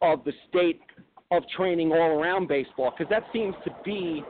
of 0.03 0.25
the 0.25 0.33
state 0.49 0.81
of 1.31 1.43
training 1.57 1.93
all 1.93 2.21
around 2.21 2.49
baseball, 2.49 2.93
because 2.97 3.11
that 3.11 3.25
seems 3.33 3.55
to 3.65 3.71
be 3.85 4.23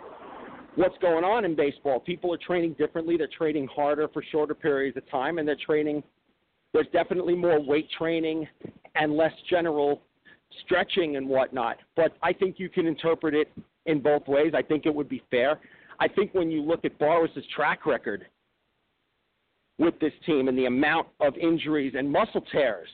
what's 0.74 0.96
going 0.98 1.24
on 1.24 1.44
in 1.44 1.54
baseball. 1.54 2.00
People 2.00 2.32
are 2.32 2.38
training 2.38 2.74
differently. 2.78 3.16
They're 3.16 3.28
training 3.28 3.68
harder 3.74 4.08
for 4.08 4.22
shorter 4.30 4.54
periods 4.54 4.96
of 4.96 5.08
time, 5.10 5.38
and 5.38 5.46
they're 5.46 5.56
training. 5.56 6.02
There's 6.72 6.86
definitely 6.92 7.34
more 7.34 7.60
weight 7.60 7.88
training 7.96 8.46
and 8.94 9.16
less 9.16 9.32
general 9.50 10.02
stretching 10.64 11.16
and 11.16 11.28
whatnot. 11.28 11.78
But 11.94 12.16
I 12.22 12.32
think 12.32 12.58
you 12.58 12.68
can 12.68 12.86
interpret 12.86 13.34
it 13.34 13.50
in 13.86 14.00
both 14.00 14.26
ways. 14.26 14.52
I 14.54 14.62
think 14.62 14.86
it 14.86 14.94
would 14.94 15.08
be 15.08 15.22
fair. 15.30 15.60
I 16.00 16.08
think 16.08 16.32
when 16.32 16.50
you 16.50 16.62
look 16.62 16.84
at 16.84 16.98
Barwis's 16.98 17.44
track 17.54 17.84
record 17.84 18.26
with 19.78 19.99
this 20.00 20.12
team 20.26 20.49
and 20.49 20.58
the 20.58 20.66
amount 20.66 21.06
of 21.20 21.37
injuries 21.37 21.94
and 21.97 22.11
muscle 22.11 22.42
tears 22.52 22.88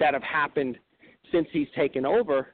that 0.00 0.14
have 0.14 0.22
happened 0.22 0.78
since 1.30 1.46
he's 1.52 1.68
taken 1.76 2.06
over, 2.06 2.48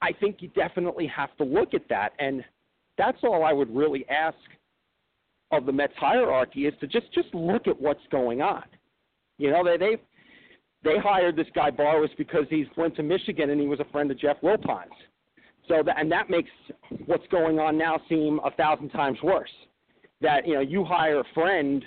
I 0.00 0.12
think 0.12 0.36
you 0.40 0.48
definitely 0.48 1.06
have 1.08 1.36
to 1.38 1.44
look 1.44 1.74
at 1.74 1.88
that. 1.88 2.12
And 2.18 2.44
that's 2.96 3.18
all 3.22 3.44
I 3.44 3.52
would 3.52 3.74
really 3.74 4.08
ask 4.08 4.36
of 5.50 5.66
the 5.66 5.72
Mets 5.72 5.94
hierarchy 5.96 6.66
is 6.66 6.74
to 6.80 6.86
just 6.86 7.12
just 7.12 7.34
look 7.34 7.66
at 7.66 7.80
what's 7.80 8.06
going 8.10 8.42
on. 8.42 8.64
You 9.38 9.50
know, 9.50 9.64
they 9.64 9.76
they 9.76 9.96
they 10.84 10.98
hired 10.98 11.36
this 11.36 11.46
guy 11.54 11.70
Barwis 11.70 12.10
because 12.16 12.44
he's 12.50 12.66
went 12.76 12.94
to 12.96 13.02
Michigan 13.02 13.50
and 13.50 13.60
he 13.60 13.66
was 13.66 13.80
a 13.80 13.84
friend 13.86 14.10
of 14.10 14.18
Jeff 14.18 14.36
Wilpon's. 14.42 14.92
So 15.66 15.82
that 15.84 15.98
and 15.98 16.10
that 16.12 16.30
makes 16.30 16.50
what's 17.06 17.26
going 17.30 17.58
on 17.58 17.78
now 17.78 18.00
seem 18.08 18.40
a 18.44 18.50
thousand 18.52 18.90
times 18.90 19.18
worse. 19.22 19.50
That 20.20 20.46
you 20.46 20.54
know 20.54 20.60
you 20.60 20.84
hire 20.84 21.20
a 21.20 21.24
friend, 21.34 21.84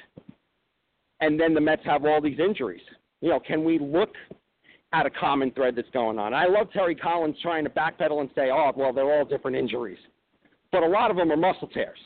and 1.21 1.39
then 1.39 1.53
the 1.53 1.61
Mets 1.61 1.83
have 1.85 2.05
all 2.05 2.21
these 2.21 2.39
injuries. 2.39 2.81
You 3.21 3.29
know, 3.29 3.39
can 3.39 3.63
we 3.63 3.79
look 3.79 4.13
at 4.93 5.05
a 5.05 5.09
common 5.09 5.51
thread 5.51 5.75
that's 5.75 5.89
going 5.91 6.19
on? 6.19 6.33
I 6.33 6.45
love 6.45 6.71
Terry 6.73 6.95
Collins 6.95 7.37
trying 7.41 7.63
to 7.63 7.69
backpedal 7.69 8.19
and 8.19 8.29
say, 8.35 8.49
oh 8.51 8.71
well, 8.75 8.91
they're 8.91 9.11
all 9.11 9.25
different 9.25 9.55
injuries, 9.55 9.99
but 10.71 10.83
a 10.83 10.87
lot 10.87 11.11
of 11.11 11.17
them 11.17 11.31
are 11.31 11.37
muscle 11.37 11.67
tears. 11.67 11.99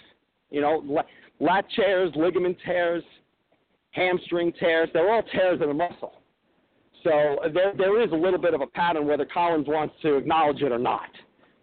You 0.51 0.61
know, 0.61 1.03
lat 1.39 1.65
tears, 1.75 2.11
ligament 2.15 2.57
tears, 2.63 3.03
hamstring 3.91 4.53
tears. 4.59 4.89
They're 4.93 5.11
all 5.11 5.23
tears 5.23 5.59
in 5.61 5.67
the 5.67 5.73
muscle. 5.73 6.13
So 7.03 7.37
there 7.53 7.73
there 7.77 8.01
is 8.01 8.11
a 8.11 8.15
little 8.15 8.39
bit 8.39 8.53
of 8.53 8.61
a 8.61 8.67
pattern 8.67 9.07
whether 9.07 9.25
Collins 9.25 9.67
wants 9.67 9.95
to 10.01 10.15
acknowledge 10.15 10.61
it 10.61 10.71
or 10.71 10.79
not. 10.79 11.09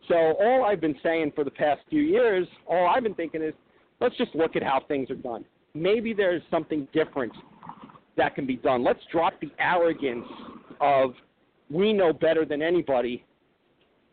So 0.09 0.15
all 0.41 0.65
I've 0.65 0.81
been 0.81 0.97
saying 1.03 1.33
for 1.35 1.45
the 1.45 1.51
past 1.51 1.81
few 1.89 2.03
years, 2.03 2.47
all 2.67 2.89
I've 2.89 3.03
been 3.03 3.15
thinking 3.15 3.43
is, 3.43 3.55
let's 4.01 4.17
just 4.17 4.35
look 4.35 4.57
at 4.57 4.63
how 4.63 4.83
things 4.89 5.11
are 5.11 5.17
done. 5.17 5.45
Maybe 5.75 6.13
there's 6.13 6.43
something 6.51 6.87
different 6.93 7.33
that 8.17 8.35
can 8.35 8.47
be 8.47 8.57
done. 8.57 8.85
Let's 8.85 9.01
drop 9.11 9.41
the 9.41 9.51
arrogance 9.59 10.27
of 10.81 11.15
we 11.71 11.93
know 11.93 12.13
better 12.13 12.45
than 12.45 12.61
anybody 12.61 13.25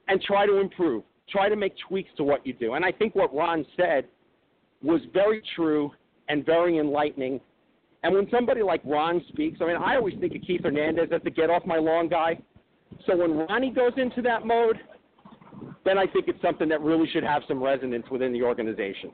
and 0.07 0.21
try 0.21 0.45
to 0.45 0.57
improve. 0.57 1.03
Try 1.29 1.49
to 1.49 1.55
make 1.55 1.73
tweaks 1.87 2.09
to 2.17 2.23
what 2.23 2.45
you 2.45 2.53
do. 2.53 2.73
And 2.73 2.85
I 2.85 2.91
think 2.91 3.13
what 3.13 3.33
Ron 3.35 3.65
said 3.77 4.05
was 4.81 5.01
very 5.13 5.41
true 5.55 5.91
and 6.29 6.45
very 6.45 6.79
enlightening. 6.79 7.39
And 8.03 8.15
when 8.15 8.27
somebody 8.31 8.63
like 8.63 8.81
Ron 8.85 9.21
speaks, 9.27 9.59
I 9.61 9.65
mean, 9.65 9.75
I 9.75 9.95
always 9.95 10.15
think 10.19 10.33
of 10.35 10.41
Keith 10.41 10.61
Hernandez 10.63 11.09
as 11.13 11.21
the 11.23 11.29
get 11.29 11.49
off 11.49 11.65
my 11.65 11.77
lawn 11.77 12.07
guy. 12.07 12.39
So 13.05 13.15
when 13.15 13.37
Ronnie 13.37 13.71
goes 13.71 13.93
into 13.97 14.21
that 14.23 14.45
mode, 14.45 14.77
then 15.85 15.97
I 15.97 16.07
think 16.07 16.27
it's 16.27 16.41
something 16.41 16.69
that 16.69 16.81
really 16.81 17.07
should 17.11 17.23
have 17.23 17.43
some 17.47 17.61
resonance 17.61 18.05
within 18.09 18.31
the 18.31 18.41
organization. 18.41 19.11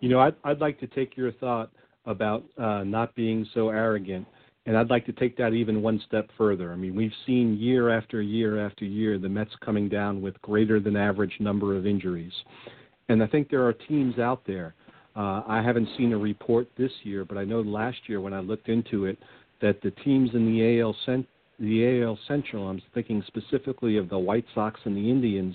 You 0.00 0.08
know, 0.08 0.20
I'd, 0.20 0.34
I'd 0.44 0.60
like 0.60 0.80
to 0.80 0.86
take 0.86 1.16
your 1.16 1.32
thought 1.32 1.70
about 2.06 2.44
uh, 2.58 2.82
not 2.84 3.14
being 3.14 3.46
so 3.54 3.68
arrogant, 3.68 4.26
and 4.66 4.76
I'd 4.76 4.90
like 4.90 5.06
to 5.06 5.12
take 5.12 5.36
that 5.36 5.52
even 5.52 5.82
one 5.82 6.02
step 6.06 6.28
further. 6.36 6.72
I 6.72 6.76
mean, 6.76 6.94
we've 6.94 7.12
seen 7.26 7.58
year 7.58 7.90
after 7.90 8.22
year 8.22 8.64
after 8.64 8.84
year 8.84 9.18
the 9.18 9.28
Mets 9.28 9.50
coming 9.64 9.88
down 9.88 10.22
with 10.22 10.40
greater 10.42 10.80
than 10.80 10.96
average 10.96 11.34
number 11.38 11.76
of 11.76 11.86
injuries, 11.86 12.32
and 13.08 13.22
I 13.22 13.26
think 13.26 13.50
there 13.50 13.66
are 13.66 13.72
teams 13.72 14.18
out 14.18 14.42
there. 14.46 14.74
Uh, 15.16 15.42
I 15.46 15.60
haven't 15.62 15.88
seen 15.98 16.12
a 16.12 16.18
report 16.18 16.68
this 16.78 16.92
year, 17.02 17.24
but 17.24 17.36
I 17.36 17.44
know 17.44 17.60
last 17.60 17.98
year 18.06 18.20
when 18.20 18.32
I 18.32 18.40
looked 18.40 18.68
into 18.68 19.06
it 19.06 19.18
that 19.60 19.82
the 19.82 19.90
teams 19.90 20.30
in 20.32 20.46
the 20.46 20.80
AL 20.80 20.96
Cent- 21.04 21.26
the 21.58 22.02
AL 22.02 22.18
Central, 22.26 22.68
I'm 22.68 22.80
thinking 22.94 23.22
specifically 23.26 23.98
of 23.98 24.08
the 24.08 24.18
White 24.18 24.46
Sox 24.54 24.80
and 24.84 24.96
the 24.96 25.10
Indians, 25.10 25.54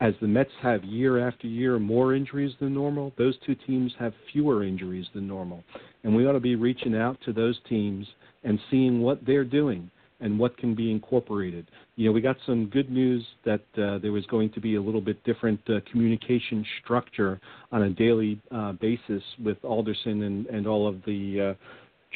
as 0.00 0.14
the 0.20 0.26
Mets 0.26 0.50
have 0.60 0.84
year 0.84 1.26
after 1.26 1.46
year 1.46 1.78
more 1.78 2.14
injuries 2.14 2.52
than 2.60 2.74
normal, 2.74 3.12
those 3.16 3.36
two 3.46 3.54
teams 3.54 3.92
have 3.98 4.12
fewer 4.32 4.64
injuries 4.64 5.06
than 5.14 5.26
normal. 5.26 5.62
And 6.02 6.14
we 6.14 6.26
ought 6.26 6.32
to 6.32 6.40
be 6.40 6.56
reaching 6.56 6.96
out 6.96 7.18
to 7.24 7.32
those 7.32 7.58
teams 7.68 8.06
and 8.42 8.58
seeing 8.70 9.00
what 9.00 9.24
they're 9.24 9.44
doing 9.44 9.90
and 10.20 10.38
what 10.38 10.56
can 10.56 10.74
be 10.74 10.90
incorporated. 10.90 11.70
You 11.96 12.06
know, 12.06 12.12
we 12.12 12.20
got 12.20 12.36
some 12.46 12.66
good 12.66 12.90
news 12.90 13.24
that 13.44 13.62
uh, 13.76 13.98
there 13.98 14.12
was 14.12 14.24
going 14.26 14.50
to 14.50 14.60
be 14.60 14.76
a 14.76 14.82
little 14.82 15.00
bit 15.00 15.22
different 15.24 15.60
uh, 15.68 15.80
communication 15.90 16.64
structure 16.82 17.40
on 17.72 17.82
a 17.82 17.90
daily 17.90 18.40
uh, 18.50 18.72
basis 18.72 19.22
with 19.44 19.58
Alderson 19.64 20.22
and, 20.22 20.46
and 20.46 20.66
all 20.66 20.88
of 20.88 21.02
the 21.04 21.50
uh, 21.50 21.64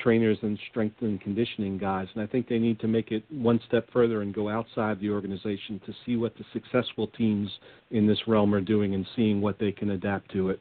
trainers 0.02 0.38
and 0.42 0.58
strength 0.70 0.96
and 1.00 1.20
conditioning 1.20 1.78
guys. 1.78 2.06
And 2.14 2.22
I 2.22 2.26
think 2.26 2.48
they 2.48 2.58
need 2.58 2.80
to 2.80 2.88
make 2.88 3.10
it 3.10 3.24
one 3.30 3.60
step 3.66 3.88
further 3.92 4.22
and 4.22 4.34
go 4.34 4.48
outside 4.48 5.00
the 5.00 5.10
organization 5.10 5.80
to 5.86 5.92
see 6.04 6.16
what 6.16 6.34
the 6.36 6.44
successful 6.52 7.08
teams 7.08 7.50
in 7.90 8.06
this 8.06 8.18
realm 8.26 8.54
are 8.54 8.60
doing 8.60 8.94
and 8.94 9.06
seeing 9.16 9.40
what 9.40 9.58
they 9.58 9.72
can 9.72 9.90
adapt 9.90 10.30
to 10.32 10.50
it. 10.50 10.60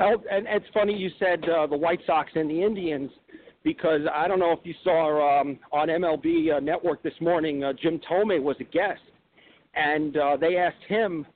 Oh, 0.00 0.22
and 0.30 0.46
it's 0.48 0.66
funny 0.72 0.96
you 0.96 1.10
said 1.18 1.46
uh, 1.48 1.66
the 1.66 1.76
White 1.76 2.00
Sox 2.06 2.30
and 2.34 2.48
the 2.48 2.62
Indians 2.62 3.10
because 3.64 4.00
I 4.12 4.28
don't 4.28 4.38
know 4.38 4.52
if 4.52 4.60
you 4.64 4.74
saw 4.82 5.40
um, 5.40 5.58
on 5.72 5.88
MLB 5.88 6.56
uh, 6.56 6.60
Network 6.60 7.02
this 7.02 7.12
morning, 7.20 7.64
uh, 7.64 7.72
Jim 7.80 8.00
Thome 8.08 8.42
was 8.42 8.56
a 8.60 8.64
guest, 8.64 9.00
and 9.74 10.16
uh, 10.16 10.36
they 10.36 10.56
asked 10.56 10.82
him 10.88 11.26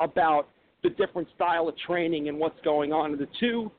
about 0.00 0.48
the 0.82 0.90
different 0.90 1.28
style 1.34 1.68
of 1.68 1.76
training 1.78 2.28
and 2.28 2.38
what's 2.38 2.60
going 2.62 2.92
on. 2.92 3.12
And 3.12 3.18
the 3.18 3.28
two 3.40 3.70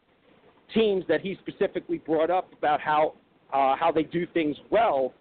teams 0.74 1.04
that 1.08 1.22
he 1.22 1.38
specifically 1.48 2.00
brought 2.00 2.30
up 2.30 2.52
about 2.58 2.82
how 2.82 3.14
uh, 3.54 3.76
how 3.76 3.92
they 3.94 4.04
do 4.04 4.28
things 4.28 4.56
well 4.70 5.14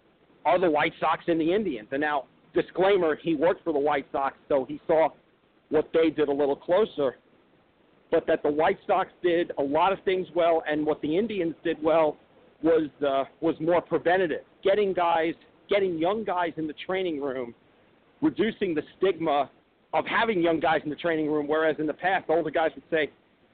are 0.45 0.59
the 0.59 0.69
White 0.69 0.93
Sox 0.99 1.23
and 1.27 1.41
the 1.41 1.53
Indians. 1.53 1.87
And 1.91 2.01
now, 2.01 2.25
disclaimer: 2.53 3.17
he 3.21 3.35
worked 3.35 3.63
for 3.63 3.73
the 3.73 3.79
White 3.79 4.05
Sox, 4.11 4.37
so 4.47 4.65
he 4.65 4.79
saw 4.87 5.09
what 5.69 5.89
they 5.93 6.09
did 6.09 6.29
a 6.29 6.33
little 6.33 6.55
closer. 6.55 7.17
But 8.11 8.25
that 8.27 8.41
the 8.41 8.51
White 8.51 8.79
Sox 8.87 9.09
did 9.21 9.51
a 9.57 9.63
lot 9.63 9.93
of 9.93 9.99
things 10.03 10.27
well, 10.35 10.63
and 10.67 10.85
what 10.85 11.01
the 11.01 11.17
Indians 11.17 11.53
did 11.63 11.81
well 11.81 12.17
was 12.63 12.89
uh, 13.05 13.25
was 13.41 13.55
more 13.59 13.81
preventative, 13.81 14.41
getting 14.63 14.93
guys, 14.93 15.33
getting 15.69 15.97
young 15.97 16.23
guys 16.23 16.53
in 16.57 16.67
the 16.67 16.75
training 16.85 17.21
room 17.21 17.53
reducing 18.21 18.73
the 18.75 18.83
stigma 18.97 19.49
of 19.93 20.05
having 20.05 20.41
young 20.41 20.59
guys 20.59 20.81
in 20.83 20.89
the 20.89 20.95
training 20.95 21.31
room, 21.31 21.47
whereas 21.47 21.75
in 21.79 21.87
the 21.87 21.93
past, 21.93 22.25
older 22.29 22.51
guys 22.51 22.71
would 22.75 22.83
say, 22.91 23.09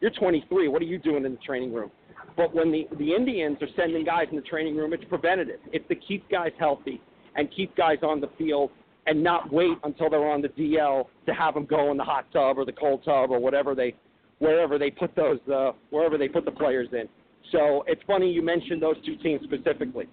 You're 0.06 0.12
23, 0.12 0.68
what 0.68 0.84
are 0.84 0.86
you 0.86 1.00
doing 1.00 1.26
in 1.26 1.32
the 1.32 1.40
training 1.40 1.74
room? 1.74 1.90
But 2.38 2.54
when 2.54 2.72
the, 2.72 2.88
the 3.00 3.12
Indians 3.12 3.58
are 3.60 3.68
sending 3.76 4.06
guys 4.06 4.28
in 4.30 4.36
the 4.36 4.44
training 4.44 4.78
room, 4.78 4.94
it's 4.94 5.04
preventative. 5.06 5.60
It's 5.74 5.88
to 5.88 5.96
keep 5.96 6.30
guys 6.30 6.52
healthy 6.60 7.02
and 7.36 7.50
keep 7.52 7.76
guys 7.76 7.98
on 8.04 8.22
the 8.22 8.30
field 8.38 8.70
and 9.08 9.24
not 9.24 9.52
wait 9.52 9.80
until 9.84 10.12
they're 10.12 10.30
on 10.30 10.44
the 10.44 10.50
DL 10.50 11.06
to 11.26 11.34
have 11.34 11.56
them 11.56 11.66
go 11.66 11.90
in 11.90 11.98
the 11.98 12.04
hot 12.04 12.32
tub 12.32 12.60
or 12.60 12.66
the 12.66 12.72
cold 12.72 13.04
tub 13.04 13.32
or 13.32 13.40
whatever 13.40 13.74
they 13.74 13.96
wherever 14.38 14.78
they 14.78 14.92
put 14.92 15.16
those 15.16 15.40
uh, 15.52 15.72
wherever 15.90 16.20
they 16.20 16.28
put 16.28 16.46
the 16.46 16.52
players 16.52 16.88
in. 16.92 17.10
So 17.52 17.84
it's 17.88 18.02
funny 18.06 18.32
you 18.32 18.44
mentioned 18.44 18.84
those 18.84 18.98
two 19.04 19.16
teams 19.16 19.42
specifically. 19.44 20.08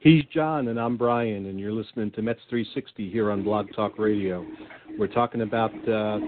He's 0.00 0.24
John 0.34 0.66
and 0.66 0.80
I'm 0.80 0.96
Brian, 0.96 1.46
and 1.46 1.60
you're 1.60 1.70
listening 1.70 2.10
to 2.12 2.22
Mets 2.22 2.40
360 2.50 3.08
here 3.10 3.30
on 3.30 3.44
Blog 3.44 3.68
Talk 3.76 3.96
Radio. 3.96 4.44
We're 4.98 5.06
talking 5.06 5.42
about 5.42 5.72
uh, 5.88 6.18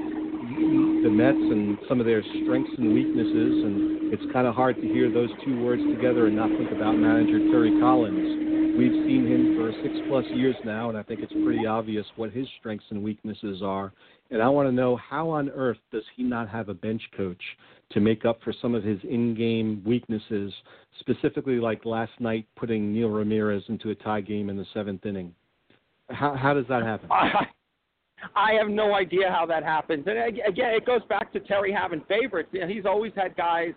the 1.03 1.11
Mets 1.11 1.39
and 1.39 1.79
some 1.89 2.01
of 2.01 2.07
their 2.07 2.23
strengths 2.43 2.73
and 2.77 2.93
weaknesses, 2.93 3.65
and 3.65 4.13
it's 4.13 4.33
kind 4.33 4.47
of 4.47 4.55
hard 4.55 4.77
to 4.77 4.83
hear 4.83 5.11
those 5.13 5.31
two 5.45 5.63
words 5.63 5.83
together 5.95 6.27
and 6.27 6.37
not 6.37 6.51
think 6.51 6.73
about 6.73 6.93
manager 6.93 7.39
Terry 7.51 7.79
Collins. 7.81 8.77
We've 8.79 8.93
seen 9.07 9.27
him 9.27 9.57
for 9.57 9.73
six 9.83 9.95
plus 10.09 10.25
years 10.35 10.57
now, 10.65 10.89
and 10.89 10.97
I 10.97 11.03
think 11.03 11.21
it's 11.21 11.33
pretty 11.33 11.67
obvious 11.67 12.07
what 12.17 12.31
his 12.31 12.47
strengths 12.59 12.87
and 12.91 13.03
weaknesses 13.03 13.61
are. 13.63 13.93
And 14.31 14.41
I 14.41 14.49
want 14.49 14.69
to 14.69 14.73
know 14.73 14.97
how 14.97 15.31
on 15.31 15.51
earth 15.51 15.79
does 15.91 16.05
he 16.17 16.23
not 16.23 16.49
have 16.49 16.69
a 16.69 16.75
bench 16.75 17.03
coach 17.17 17.43
to 17.91 18.01
make 18.01 18.25
up 18.25 18.41
for 18.43 18.53
some 18.61 18.75
of 18.75 18.85
his 18.85 18.99
in 19.03 19.35
game 19.35 19.83
weaknesses, 19.85 20.53
specifically 21.01 21.59
like 21.59 21.85
last 21.85 22.13
night 22.21 22.47
putting 22.57 22.93
Neil 22.93 23.09
Ramirez 23.09 23.65
into 23.69 23.91
a 23.91 23.95
tie 23.97 24.21
game 24.21 24.49
in 24.49 24.57
the 24.57 24.67
seventh 24.73 25.05
inning? 25.07 25.35
How, 26.11 26.35
how 26.35 26.55
does 26.55 26.67
that 26.69 26.83
happen? 26.83 27.09
I 28.35 28.55
have 28.55 28.69
no 28.69 28.95
idea 28.95 29.31
how 29.31 29.47
that 29.47 29.63
happens. 29.63 30.05
And 30.07 30.19
again, 30.19 30.75
it 30.75 30.87
goes 30.87 31.03
back 31.09 31.33
to 31.33 31.41
Terry 31.41 31.73
having 31.73 32.03
favorites. 32.09 32.51
He's 32.69 32.87
always 32.87 33.13
had 33.17 33.37
guys 33.37 33.73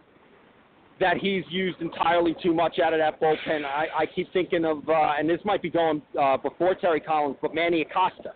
that 0.99 1.17
he's 1.17 1.43
used 1.49 1.81
entirely 1.81 2.35
too 2.41 2.53
much 2.53 2.79
out 2.79 2.93
of 2.93 2.99
that 2.99 3.19
bullpen. 3.19 3.65
I, 3.65 3.87
I 3.97 4.05
keep 4.05 4.31
thinking 4.33 4.65
of, 4.65 4.87
uh, 4.87 5.13
and 5.17 5.29
this 5.29 5.39
might 5.43 5.61
be 5.61 5.69
going 5.69 6.01
uh, 6.19 6.37
before 6.37 6.75
Terry 6.75 6.99
Collins, 6.99 7.37
but 7.41 7.55
Manny 7.55 7.81
Acosta. 7.81 8.33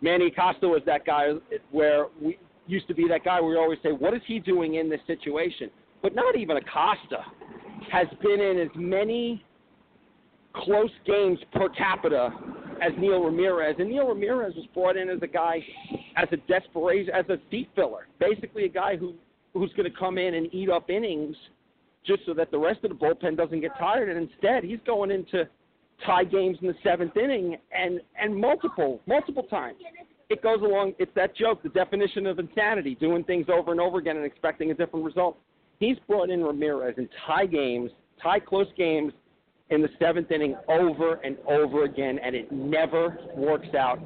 Manny 0.00 0.28
Acosta 0.28 0.68
was 0.68 0.82
that 0.86 1.04
guy 1.04 1.32
where 1.72 2.06
we 2.22 2.38
used 2.66 2.86
to 2.88 2.94
be 2.94 3.06
that 3.08 3.24
guy 3.24 3.40
where 3.40 3.50
we 3.50 3.56
always 3.56 3.78
say, 3.82 3.90
what 3.90 4.14
is 4.14 4.22
he 4.26 4.38
doing 4.38 4.76
in 4.76 4.88
this 4.88 5.00
situation? 5.06 5.70
But 6.00 6.14
not 6.14 6.36
even 6.36 6.56
Acosta 6.56 7.24
has 7.90 8.06
been 8.22 8.40
in 8.40 8.58
as 8.60 8.70
many 8.76 9.44
close 10.54 10.90
games 11.06 11.38
per 11.52 11.68
capita 11.70 12.30
as 12.80 12.92
Neil 12.98 13.22
Ramirez. 13.22 13.76
And 13.78 13.90
Neil 13.90 14.06
Ramirez 14.06 14.54
was 14.54 14.66
brought 14.74 14.96
in 14.96 15.08
as 15.08 15.18
a 15.22 15.26
guy, 15.26 15.64
as 16.16 16.28
a 16.32 16.36
desperation, 16.48 17.12
as 17.14 17.28
a 17.28 17.38
seat 17.50 17.68
filler, 17.74 18.06
basically 18.18 18.64
a 18.64 18.68
guy 18.68 18.96
who 18.96 19.14
who's 19.52 19.72
going 19.72 19.90
to 19.90 19.98
come 19.98 20.16
in 20.16 20.34
and 20.34 20.52
eat 20.54 20.70
up 20.70 20.90
innings– 20.90 21.36
just 22.06 22.24
so 22.26 22.34
that 22.34 22.50
the 22.50 22.58
rest 22.58 22.80
of 22.84 22.90
the 22.90 22.96
bullpen 22.96 23.36
doesn't 23.36 23.60
get 23.60 23.76
tired. 23.78 24.08
And 24.08 24.30
instead, 24.30 24.64
he's 24.64 24.78
going 24.86 25.10
into 25.10 25.48
tie 26.04 26.24
games 26.24 26.56
in 26.62 26.68
the 26.68 26.74
seventh 26.82 27.16
inning 27.16 27.56
and 27.76 28.00
and 28.18 28.34
multiple 28.34 29.00
multiple 29.06 29.42
times. 29.44 29.78
It 30.28 30.42
goes 30.42 30.62
along. 30.62 30.94
It's 30.98 31.12
that 31.16 31.36
joke, 31.36 31.62
the 31.62 31.68
definition 31.70 32.26
of 32.26 32.38
insanity, 32.38 32.94
doing 32.94 33.24
things 33.24 33.46
over 33.52 33.72
and 33.72 33.80
over 33.80 33.98
again 33.98 34.16
and 34.16 34.24
expecting 34.24 34.70
a 34.70 34.74
different 34.74 35.04
result. 35.04 35.36
He's 35.80 35.96
brought 36.06 36.30
in 36.30 36.44
Ramirez 36.44 36.94
in 36.98 37.08
tie 37.26 37.46
games, 37.46 37.90
tie 38.22 38.38
close 38.38 38.68
games 38.76 39.12
in 39.70 39.82
the 39.82 39.88
seventh 39.98 40.30
inning 40.30 40.56
over 40.68 41.14
and 41.24 41.36
over 41.48 41.84
again, 41.84 42.18
and 42.22 42.34
it 42.34 42.50
never 42.50 43.18
works 43.36 43.74
out. 43.78 43.98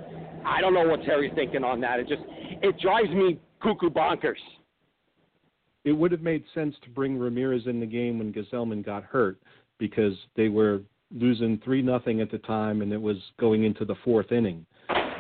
I 0.45 0.61
don't 0.61 0.75
know 0.75 0.87
what 0.87 1.03
Terry's 1.05 1.33
thinking 1.35 1.65
on 1.65 1.81
that. 1.81 2.01
It 2.01 2.09
just 2.09 2.23
it 2.29 2.79
drives 2.81 3.11
me 3.11 3.41
cuckoo 3.63 3.91
bonkers 3.91 4.37
it 5.85 5.93
would 5.93 6.13
have 6.13 6.23
made 6.23 6.45
sense 6.55 6.75
to 6.83 6.91
bring 6.91 7.19
Ramirez 7.19 7.67
in 7.67 7.79
the 7.79 7.87
game 7.87 8.19
when 8.19 8.33
Gsellman 8.33 8.85
got 8.85 9.05
hurt 9.05 9.39
because 9.79 10.15
they 10.35 10.49
were 10.49 10.81
losing 11.15 11.61
three 11.63 11.83
nothing 11.83 12.21
at 12.21 12.31
the 12.31 12.39
time 12.39 12.83
and 12.83 12.93
it 12.93 13.01
was 13.01 13.19
going 13.39 13.65
into 13.65 13.85
the 13.85 13.95
fourth 14.05 14.33
inning. 14.33 14.65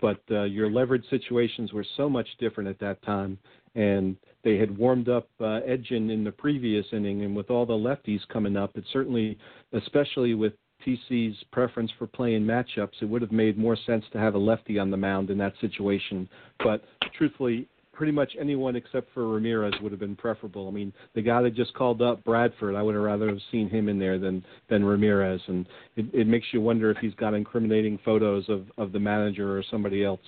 But 0.00 0.20
uh, 0.30 0.44
your 0.44 0.70
leverage 0.70 1.04
situations 1.10 1.72
were 1.72 1.86
so 1.96 2.08
much 2.08 2.26
different 2.38 2.68
at 2.68 2.78
that 2.80 3.00
time, 3.02 3.38
and 3.74 4.16
they 4.42 4.56
had 4.56 4.76
warmed 4.76 5.08
up 5.08 5.28
uh, 5.40 5.60
Edgin 5.66 6.10
in 6.10 6.24
the 6.24 6.32
previous 6.32 6.86
inning, 6.92 7.24
and 7.24 7.34
with 7.34 7.50
all 7.50 7.66
the 7.66 7.72
lefties 7.72 8.20
coming 8.32 8.56
up, 8.56 8.76
it 8.76 8.84
certainly, 8.92 9.38
especially 9.72 10.34
with 10.34 10.52
TC's 10.86 11.36
preference 11.50 11.90
for 11.98 12.06
playing 12.06 12.42
matchups, 12.42 13.00
it 13.00 13.06
would 13.06 13.22
have 13.22 13.32
made 13.32 13.56
more 13.56 13.76
sense 13.86 14.04
to 14.12 14.18
have 14.18 14.34
a 14.34 14.38
lefty 14.38 14.78
on 14.78 14.90
the 14.90 14.96
mound 14.96 15.30
in 15.30 15.38
that 15.38 15.54
situation. 15.60 16.28
But 16.62 16.84
truthfully, 17.16 17.66
pretty 17.94 18.12
much 18.12 18.32
anyone 18.38 18.76
except 18.76 19.12
for 19.14 19.28
Ramirez 19.28 19.74
would 19.80 19.92
have 19.92 20.00
been 20.00 20.16
preferable. 20.16 20.68
I 20.68 20.72
mean, 20.72 20.92
the 21.14 21.22
guy 21.22 21.40
that 21.42 21.54
just 21.54 21.72
called 21.74 22.02
up 22.02 22.22
Bradford, 22.24 22.74
I 22.74 22.82
would 22.82 22.94
have 22.94 23.04
rather 23.04 23.28
have 23.28 23.38
seen 23.50 23.68
him 23.70 23.88
in 23.88 23.98
there 23.98 24.18
than 24.18 24.44
than 24.68 24.84
Ramirez, 24.84 25.40
and 25.46 25.66
it, 25.96 26.06
it 26.12 26.26
makes 26.26 26.46
you 26.52 26.60
wonder 26.60 26.90
if 26.90 26.98
he's 26.98 27.14
got 27.14 27.34
incriminating 27.34 27.98
photos 28.04 28.48
of 28.48 28.66
of 28.76 28.92
the 28.92 29.00
manager 29.00 29.56
or 29.56 29.62
somebody 29.70 30.04
else. 30.04 30.20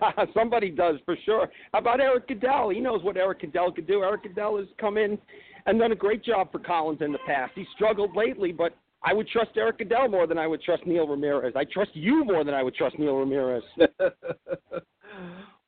somebody 0.34 0.70
does 0.70 0.96
for 1.04 1.16
sure. 1.24 1.48
How 1.72 1.80
about 1.80 2.00
Erik 2.00 2.28
Goeddel? 2.28 2.74
He 2.74 2.80
knows 2.80 3.02
what 3.02 3.16
Erik 3.16 3.42
Goeddel 3.42 3.72
could 3.72 3.86
do. 3.86 4.02
Erik 4.02 4.24
Goeddel 4.24 4.58
has 4.58 4.68
come 4.78 4.96
in 4.96 5.18
and 5.66 5.78
done 5.78 5.92
a 5.92 5.96
great 5.96 6.24
job 6.24 6.50
for 6.52 6.58
Collins 6.58 7.00
in 7.02 7.12
the 7.12 7.18
past. 7.26 7.52
He 7.54 7.66
struggled 7.74 8.16
lately, 8.16 8.52
but 8.52 8.76
I 9.02 9.12
would 9.12 9.28
trust 9.28 9.50
Erik 9.56 9.78
Goeddel 9.78 10.08
more 10.08 10.26
than 10.26 10.38
I 10.38 10.46
would 10.46 10.62
trust 10.62 10.86
Neil 10.86 11.06
Ramirez. 11.06 11.54
I 11.56 11.64
trust 11.64 11.90
you 11.94 12.24
more 12.24 12.44
than 12.44 12.54
I 12.54 12.62
would 12.62 12.74
trust 12.74 12.98
Neil 12.98 13.16
Ramirez. 13.16 13.62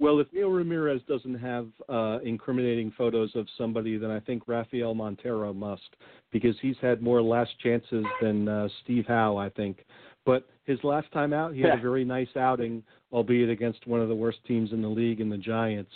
Well, 0.01 0.19
if 0.19 0.29
Neil 0.33 0.49
Ramirez 0.49 1.03
doesn't 1.07 1.39
have 1.39 1.69
uh, 1.91 2.21
incriminating 2.25 2.91
photos 2.97 3.31
of 3.35 3.47
somebody, 3.59 3.99
then 3.99 4.11
I 4.11 4.19
think 4.19 4.49
Rafael 4.49 4.95
Montero 4.95 5.53
must, 5.53 5.95
because 6.33 6.57
he's 6.63 6.77
had 6.81 7.03
more 7.03 7.21
last 7.21 7.51
chances 7.63 8.07
than 8.23 8.49
uh, 8.49 8.69
Steve 8.83 9.05
Howe, 9.07 9.37
I 9.37 9.51
think. 9.51 9.85
But 10.27 10.49
his 10.65 10.79
last 10.85 11.11
time 11.13 11.33
out, 11.33 11.55
he 11.55 11.63
had 11.63 11.79
a 11.79 11.83
very 11.83 12.05
nice 12.05 12.29
outing, 12.37 12.83
albeit 13.13 13.51
against 13.51 13.87
one 13.87 14.01
of 14.01 14.09
the 14.09 14.15
worst 14.15 14.39
teams 14.47 14.73
in 14.73 14.83
the 14.83 14.89
league 14.89 15.21
in 15.21 15.31
the 15.31 15.39
Giants. 15.39 15.91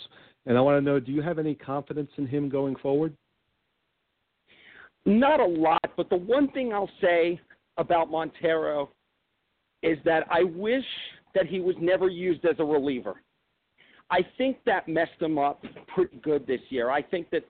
And 0.45 0.57
I 0.57 0.61
want 0.61 0.77
to 0.77 0.81
know, 0.81 0.99
do 0.99 1.11
you 1.11 1.21
have 1.21 1.39
any 1.39 1.55
confidence 1.55 2.09
in 2.17 2.27
him 2.27 2.49
going 2.49 2.75
forward? 2.77 3.15
Not 5.05 5.39
a 5.39 5.45
lot, 5.45 5.91
but 5.95 6.09
the 6.09 6.15
one 6.17 6.49
thing 6.49 6.73
I'll 6.73 6.89
say 6.99 7.39
about 7.77 8.09
Montero 8.09 8.89
is 9.83 9.97
that 10.05 10.25
I 10.31 10.43
wish 10.43 10.85
that 11.35 11.45
he 11.45 11.59
was 11.59 11.75
never 11.79 12.09
used 12.09 12.45
as 12.45 12.55
a 12.59 12.65
reliever. 12.65 13.21
I 14.09 14.19
think 14.37 14.57
that 14.65 14.87
messed 14.87 15.19
him 15.21 15.37
up 15.37 15.63
pretty 15.87 16.17
good 16.17 16.47
this 16.47 16.61
year. 16.69 16.89
I 16.89 17.01
think 17.01 17.29
that 17.31 17.43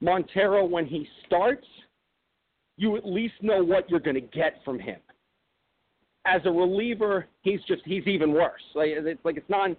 Montero, 0.00 0.64
when 0.64 0.86
he 0.86 1.06
starts, 1.26 1.66
you 2.76 2.96
at 2.96 3.04
least 3.06 3.34
know 3.42 3.62
what 3.62 3.88
you're 3.90 4.00
going 4.00 4.14
to 4.14 4.20
get 4.20 4.60
from 4.64 4.78
him. 4.78 4.98
As 6.26 6.42
a 6.44 6.50
reliever, 6.50 7.26
he's 7.42 7.60
just 7.66 7.82
he's 7.84 8.06
even 8.06 8.32
worse. 8.32 8.62
Like 8.74 8.90
it's 8.90 9.24
like 9.24 9.36
it's 9.36 9.50
not 9.50 9.70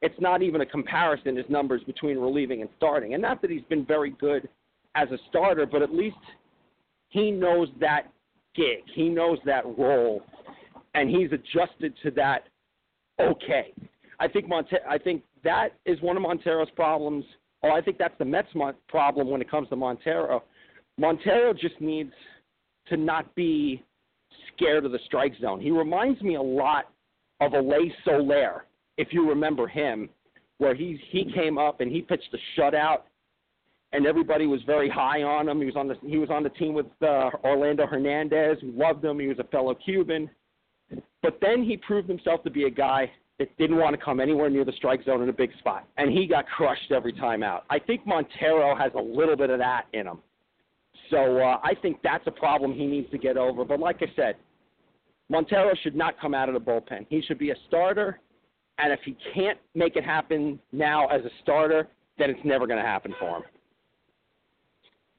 it's 0.00 0.20
not 0.20 0.42
even 0.42 0.60
a 0.60 0.66
comparison 0.66 1.36
his 1.36 1.46
numbers 1.48 1.82
between 1.84 2.18
relieving 2.18 2.60
and 2.60 2.70
starting. 2.76 3.14
And 3.14 3.22
not 3.22 3.42
that 3.42 3.50
he's 3.50 3.64
been 3.68 3.84
very 3.84 4.10
good 4.10 4.48
as 4.94 5.10
a 5.10 5.18
starter, 5.28 5.66
but 5.66 5.82
at 5.82 5.92
least 5.92 6.16
he 7.08 7.30
knows 7.30 7.68
that 7.80 8.12
gig. 8.54 8.82
He 8.94 9.08
knows 9.08 9.38
that 9.44 9.64
role 9.76 10.22
and 10.94 11.10
he's 11.10 11.30
adjusted 11.32 11.94
to 12.02 12.10
that 12.12 12.48
okay. 13.20 13.72
I 14.20 14.28
think 14.28 14.48
Monte 14.48 14.76
I 14.88 14.98
think 14.98 15.22
that 15.44 15.70
is 15.86 16.00
one 16.02 16.16
of 16.16 16.22
Montero's 16.22 16.70
problems. 16.74 17.24
Oh, 17.62 17.70
I 17.70 17.80
think 17.80 17.98
that's 17.98 18.16
the 18.18 18.24
Mets' 18.24 18.48
problem 18.88 19.30
when 19.30 19.40
it 19.40 19.50
comes 19.50 19.68
to 19.70 19.76
Montero. 19.76 20.44
Montero 20.96 21.52
just 21.52 21.80
needs 21.80 22.12
to 22.88 22.96
not 22.96 23.34
be 23.34 23.82
scared 24.58 24.84
of 24.84 24.92
the 24.92 24.98
strike 25.06 25.34
zone. 25.40 25.60
He 25.60 25.70
reminds 25.70 26.20
me 26.22 26.34
a 26.34 26.42
lot 26.42 26.90
of 27.40 27.52
Alay 27.52 27.92
Soler, 28.04 28.64
if 28.96 29.08
you 29.12 29.28
remember 29.28 29.66
him, 29.66 30.08
where 30.58 30.74
he 30.74 31.00
he 31.10 31.30
came 31.32 31.58
up 31.58 31.80
and 31.80 31.90
he 31.90 32.02
pitched 32.02 32.34
a 32.34 32.60
shutout, 32.60 33.02
and 33.92 34.06
everybody 34.06 34.46
was 34.46 34.60
very 34.66 34.90
high 34.90 35.22
on 35.22 35.48
him. 35.48 35.60
He 35.60 35.66
was 35.66 35.76
on 35.76 35.88
the 35.88 35.94
he 36.02 36.18
was 36.18 36.30
on 36.30 36.42
the 36.42 36.50
team 36.50 36.74
with 36.74 36.86
uh, 37.02 37.30
Orlando 37.44 37.86
Hernandez, 37.86 38.58
who 38.60 38.72
loved 38.72 39.04
him. 39.04 39.20
He 39.20 39.28
was 39.28 39.38
a 39.38 39.44
fellow 39.44 39.74
Cuban, 39.74 40.28
but 41.22 41.38
then 41.40 41.62
he 41.62 41.76
proved 41.76 42.08
himself 42.08 42.42
to 42.44 42.50
be 42.50 42.64
a 42.64 42.70
guy 42.70 43.10
that 43.38 43.56
didn't 43.56 43.76
want 43.76 43.96
to 43.96 44.04
come 44.04 44.18
anywhere 44.18 44.50
near 44.50 44.64
the 44.64 44.72
strike 44.72 45.04
zone 45.04 45.22
in 45.22 45.28
a 45.28 45.32
big 45.32 45.50
spot, 45.58 45.86
and 45.96 46.10
he 46.10 46.26
got 46.26 46.46
crushed 46.48 46.90
every 46.90 47.12
time 47.12 47.44
out. 47.44 47.64
I 47.70 47.78
think 47.78 48.04
Montero 48.04 48.74
has 48.74 48.90
a 48.96 49.00
little 49.00 49.36
bit 49.36 49.50
of 49.50 49.60
that 49.60 49.86
in 49.92 50.08
him. 50.08 50.18
So 51.10 51.38
uh, 51.38 51.60
I 51.62 51.74
think 51.80 51.98
that's 52.02 52.26
a 52.26 52.30
problem 52.30 52.72
he 52.72 52.86
needs 52.86 53.08
to 53.12 53.18
get 53.18 53.36
over. 53.36 53.64
But 53.64 53.78
like 53.78 54.02
I 54.02 54.12
said, 54.16 54.34
Montero 55.28 55.72
should 55.82 55.94
not 55.94 56.18
come 56.20 56.34
out 56.34 56.48
of 56.48 56.54
the 56.54 56.60
bullpen. 56.60 57.06
He 57.08 57.20
should 57.22 57.38
be 57.38 57.50
a 57.50 57.56
starter, 57.66 58.20
and 58.78 58.92
if 58.92 59.00
he 59.04 59.16
can't 59.34 59.58
make 59.74 59.96
it 59.96 60.04
happen 60.04 60.58
now 60.72 61.06
as 61.08 61.24
a 61.24 61.30
starter, 61.42 61.88
then 62.18 62.30
it's 62.30 62.44
never 62.44 62.66
going 62.66 62.78
to 62.78 62.86
happen 62.86 63.14
for 63.18 63.38
him. 63.38 63.42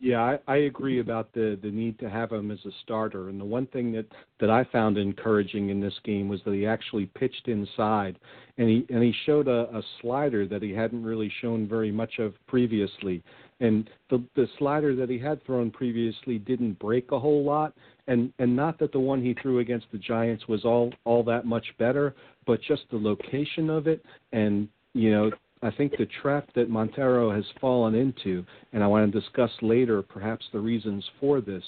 Yeah, 0.01 0.21
I, 0.21 0.39
I 0.47 0.55
agree 0.59 1.01
about 1.01 1.33
the 1.33 1.59
the 1.61 1.69
need 1.69 1.99
to 1.99 2.09
have 2.09 2.31
him 2.31 2.51
as 2.51 2.59
a 2.65 2.71
starter. 2.83 3.27
And 3.27 3.39
the 3.39 3.45
one 3.45 3.67
thing 3.67 3.91
that 3.91 4.05
that 4.39 4.49
I 4.49 4.63
found 4.71 4.97
encouraging 4.97 5.69
in 5.69 5.81
this 5.81 5.97
game 6.05 6.29
was 6.29 6.39
that 6.45 6.53
he 6.53 6.65
actually 6.65 7.07
pitched 7.07 7.49
inside, 7.49 8.17
and 8.57 8.69
he 8.69 8.85
and 8.89 9.03
he 9.03 9.13
showed 9.25 9.49
a, 9.49 9.69
a 9.75 9.81
slider 10.01 10.47
that 10.47 10.61
he 10.61 10.71
hadn't 10.71 11.03
really 11.03 11.31
shown 11.41 11.67
very 11.67 11.91
much 11.91 12.19
of 12.19 12.33
previously. 12.47 13.21
And 13.61 13.89
the 14.09 14.23
the 14.35 14.47
slider 14.57 14.95
that 14.95 15.09
he 15.09 15.19
had 15.19 15.43
thrown 15.45 15.69
previously 15.69 16.37
didn't 16.39 16.79
break 16.79 17.11
a 17.11 17.19
whole 17.19 17.43
lot, 17.43 17.73
and 18.07 18.31
and 18.39 18.55
not 18.55 18.79
that 18.79 18.91
the 18.91 18.99
one 18.99 19.21
he 19.21 19.33
threw 19.33 19.59
against 19.59 19.87
the 19.91 19.97
Giants 19.97 20.47
was 20.47 20.63
all 20.63 20.93
all 21.03 21.23
that 21.23 21.45
much 21.45 21.65
better, 21.77 22.15
but 22.45 22.61
just 22.61 22.83
the 22.89 22.97
location 22.97 23.69
of 23.69 23.87
it. 23.87 24.03
And 24.31 24.69
you 24.93 25.11
know 25.11 25.31
I 25.61 25.71
think 25.71 25.97
the 25.97 26.07
trap 26.21 26.49
that 26.55 26.69
Montero 26.69 27.31
has 27.31 27.43
fallen 27.59 27.93
into, 27.95 28.45
and 28.71 28.81
I 28.81 28.87
want 28.87 29.11
to 29.11 29.19
discuss 29.19 29.51
later 29.61 30.01
perhaps 30.01 30.45
the 30.53 30.59
reasons 30.59 31.05
for 31.19 31.41
this, 31.41 31.63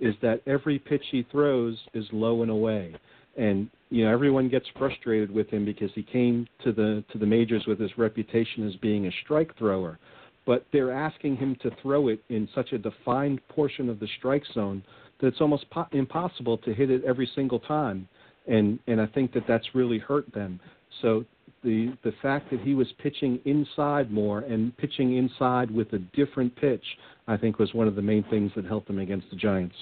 is 0.00 0.14
that 0.20 0.42
every 0.46 0.78
pitch 0.80 1.04
he 1.10 1.24
throws 1.30 1.78
is 1.94 2.04
low 2.12 2.42
and 2.42 2.50
away. 2.50 2.94
And 3.36 3.70
you 3.90 4.04
know 4.04 4.12
everyone 4.12 4.48
gets 4.48 4.66
frustrated 4.76 5.30
with 5.30 5.48
him 5.50 5.64
because 5.64 5.90
he 5.94 6.02
came 6.02 6.48
to 6.64 6.72
the 6.72 7.04
to 7.12 7.18
the 7.18 7.26
majors 7.26 7.66
with 7.66 7.78
his 7.78 7.96
reputation 7.96 8.66
as 8.66 8.74
being 8.76 9.06
a 9.06 9.12
strike 9.22 9.56
thrower, 9.56 9.98
but 10.46 10.64
they're 10.72 10.92
asking 10.92 11.36
him 11.36 11.56
to 11.62 11.70
throw 11.82 12.08
it 12.08 12.20
in 12.28 12.48
such 12.54 12.72
a 12.72 12.78
defined 12.78 13.40
portion 13.48 13.88
of 13.88 14.00
the 14.00 14.08
strike 14.18 14.44
zone 14.54 14.82
that 15.20 15.26
it's 15.26 15.40
almost 15.40 15.68
po- 15.70 15.86
impossible 15.92 16.56
to 16.58 16.72
hit 16.72 16.90
it 16.90 17.02
every 17.04 17.28
single 17.34 17.58
time. 17.60 18.08
And 18.46 18.78
and 18.86 19.00
I 19.00 19.06
think 19.06 19.32
that 19.34 19.42
that's 19.48 19.66
really 19.74 19.98
hurt 19.98 20.32
them. 20.32 20.60
So 21.02 21.24
the 21.64 21.92
the 22.04 22.12
fact 22.22 22.50
that 22.50 22.60
he 22.60 22.74
was 22.74 22.86
pitching 23.02 23.40
inside 23.44 24.10
more 24.12 24.40
and 24.40 24.76
pitching 24.76 25.16
inside 25.16 25.70
with 25.70 25.92
a 25.94 25.98
different 26.14 26.54
pitch, 26.56 26.84
I 27.26 27.36
think 27.36 27.58
was 27.58 27.74
one 27.74 27.88
of 27.88 27.96
the 27.96 28.02
main 28.02 28.24
things 28.30 28.52
that 28.54 28.64
helped 28.64 28.88
him 28.88 29.00
against 29.00 29.28
the 29.30 29.36
Giants. 29.36 29.74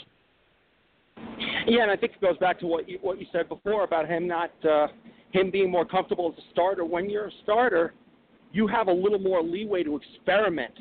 Yeah, 1.67 1.83
and 1.83 1.91
I 1.91 1.97
think 1.97 2.13
it 2.13 2.21
goes 2.21 2.39
back 2.39 2.59
to 2.61 2.67
what 2.67 2.89
you 2.89 2.99
what 3.03 3.21
you 3.21 3.27
said 3.33 3.49
before 3.49 3.85
about 3.85 4.09
him 4.09 4.27
not 4.27 4.51
uh, 4.65 4.89
him 5.33 5.51
being 5.51 5.71
more 5.71 5.85
comfortable 5.85 6.33
as 6.33 6.43
a 6.43 6.47
starter. 6.53 6.85
When 6.85 7.11
you're 7.11 7.27
a 7.27 7.33
starter, 7.43 7.93
you 8.55 8.69
have 8.69 8.87
a 8.87 8.93
little 8.93 9.19
more 9.19 9.43
leeway 9.43 9.83
to 9.83 9.97
experiment 9.97 10.73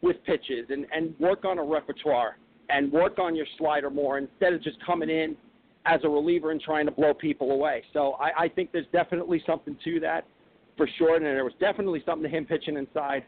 with 0.00 0.16
pitches 0.24 0.66
and 0.70 0.86
and 0.92 1.14
work 1.18 1.44
on 1.44 1.58
a 1.58 1.62
repertoire 1.62 2.38
and 2.70 2.90
work 2.90 3.18
on 3.18 3.34
your 3.34 3.46
slider 3.58 3.90
more 3.90 4.16
instead 4.16 4.54
of 4.54 4.62
just 4.62 4.76
coming 4.86 5.10
in 5.10 5.36
as 5.86 6.00
a 6.04 6.08
reliever 6.08 6.50
and 6.50 6.60
trying 6.62 6.86
to 6.86 6.92
blow 6.92 7.12
people 7.12 7.50
away. 7.50 7.82
So 7.92 8.12
I, 8.14 8.44
I 8.44 8.48
think 8.48 8.72
there's 8.72 8.86
definitely 8.92 9.42
something 9.44 9.76
to 9.84 10.00
that 10.00 10.24
for 10.78 10.88
sure, 10.96 11.16
and 11.16 11.24
there 11.26 11.44
was 11.44 11.52
definitely 11.60 12.02
something 12.06 12.30
to 12.30 12.34
him 12.34 12.46
pitching 12.46 12.76
inside 12.76 13.24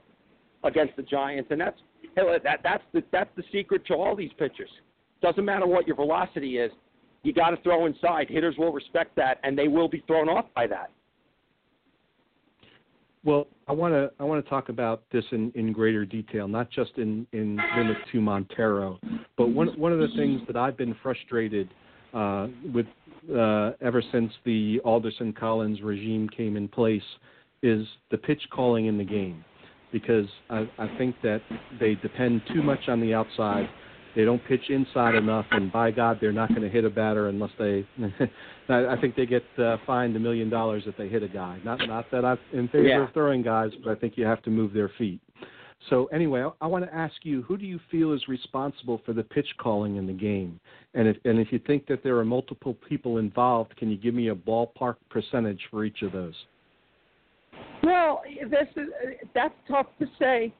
against 0.64 0.96
the 0.96 1.02
Giants, 1.02 1.50
and 1.50 1.60
that's 1.60 1.78
that 2.14 2.60
that's 2.62 2.84
the 2.92 3.02
that's 3.12 3.30
the 3.36 3.42
secret 3.52 3.84
to 3.86 3.94
all 3.94 4.16
these 4.16 4.32
pitchers. 4.38 4.70
Doesn't 5.22 5.44
matter 5.44 5.66
what 5.66 5.86
your 5.86 5.96
velocity 5.96 6.58
is, 6.58 6.70
you 7.24 7.32
got 7.32 7.50
to 7.50 7.56
throw 7.62 7.86
inside. 7.86 8.28
Hitters 8.28 8.54
will 8.58 8.72
respect 8.72 9.16
that, 9.16 9.38
and 9.42 9.58
they 9.58 9.68
will 9.68 9.88
be 9.88 10.02
thrown 10.06 10.28
off 10.28 10.46
by 10.54 10.66
that. 10.68 10.90
Well, 13.26 13.48
I 13.66 13.72
want 13.72 13.92
to 13.92 14.12
I 14.20 14.22
want 14.22 14.42
to 14.44 14.48
talk 14.48 14.68
about 14.68 15.02
this 15.10 15.24
in, 15.32 15.50
in 15.56 15.72
greater 15.72 16.06
detail, 16.06 16.46
not 16.46 16.70
just 16.70 16.92
in 16.96 17.26
in 17.32 17.58
limit 17.76 17.96
to 18.12 18.20
Montero, 18.20 19.00
but 19.36 19.48
one 19.48 19.68
one 19.78 19.92
of 19.92 19.98
the 19.98 20.08
things 20.16 20.40
that 20.46 20.56
I've 20.56 20.76
been 20.76 20.94
frustrated 21.02 21.68
uh, 22.14 22.46
with 22.72 22.86
uh, 23.36 23.72
ever 23.80 24.00
since 24.12 24.32
the 24.44 24.80
Alderson 24.84 25.32
Collins 25.32 25.82
regime 25.82 26.28
came 26.28 26.56
in 26.56 26.68
place 26.68 27.02
is 27.64 27.84
the 28.12 28.18
pitch 28.18 28.42
calling 28.52 28.86
in 28.86 28.96
the 28.96 29.04
game, 29.04 29.44
because 29.90 30.26
I, 30.48 30.70
I 30.78 30.96
think 30.96 31.16
that 31.24 31.40
they 31.80 31.96
depend 31.96 32.42
too 32.54 32.62
much 32.62 32.86
on 32.86 33.00
the 33.00 33.12
outside. 33.12 33.68
They 34.16 34.24
don't 34.24 34.42
pitch 34.48 34.70
inside 34.70 35.14
enough, 35.14 35.44
and 35.50 35.70
by 35.70 35.90
God, 35.90 36.16
they're 36.22 36.32
not 36.32 36.48
going 36.48 36.62
to 36.62 36.70
hit 36.70 36.86
a 36.86 36.90
batter 36.90 37.28
unless 37.28 37.50
they. 37.58 37.86
I 38.68 38.96
think 38.98 39.14
they 39.14 39.26
get 39.26 39.44
uh, 39.58 39.76
fined 39.86 40.16
a 40.16 40.18
million 40.18 40.48
dollars 40.48 40.84
if 40.86 40.96
they 40.96 41.08
hit 41.08 41.22
a 41.22 41.28
guy. 41.28 41.60
Not 41.62 41.86
not 41.86 42.10
that 42.10 42.24
I'm 42.24 42.38
in 42.54 42.66
favor 42.68 42.88
yeah. 42.88 43.04
of 43.04 43.12
throwing 43.12 43.42
guys, 43.42 43.72
but 43.84 43.90
I 43.90 43.94
think 43.94 44.14
you 44.16 44.24
have 44.24 44.42
to 44.44 44.50
move 44.50 44.72
their 44.72 44.90
feet. 44.96 45.20
So 45.90 46.06
anyway, 46.06 46.42
I, 46.42 46.50
I 46.62 46.66
want 46.66 46.86
to 46.86 46.94
ask 46.94 47.14
you, 47.24 47.42
who 47.42 47.58
do 47.58 47.66
you 47.66 47.78
feel 47.90 48.14
is 48.14 48.26
responsible 48.26 49.02
for 49.04 49.12
the 49.12 49.22
pitch 49.22 49.48
calling 49.58 49.96
in 49.96 50.06
the 50.06 50.14
game? 50.14 50.58
And 50.94 51.08
if 51.08 51.18
and 51.26 51.38
if 51.38 51.52
you 51.52 51.60
think 51.66 51.86
that 51.88 52.02
there 52.02 52.16
are 52.16 52.24
multiple 52.24 52.74
people 52.88 53.18
involved, 53.18 53.76
can 53.76 53.90
you 53.90 53.98
give 53.98 54.14
me 54.14 54.30
a 54.30 54.34
ballpark 54.34 54.94
percentage 55.10 55.60
for 55.70 55.84
each 55.84 56.00
of 56.00 56.12
those? 56.12 56.34
Well, 57.82 58.22
this 58.50 58.68
is 58.76 58.88
that's 59.34 59.54
tough 59.68 59.88
to 60.00 60.06
say, 60.18 60.54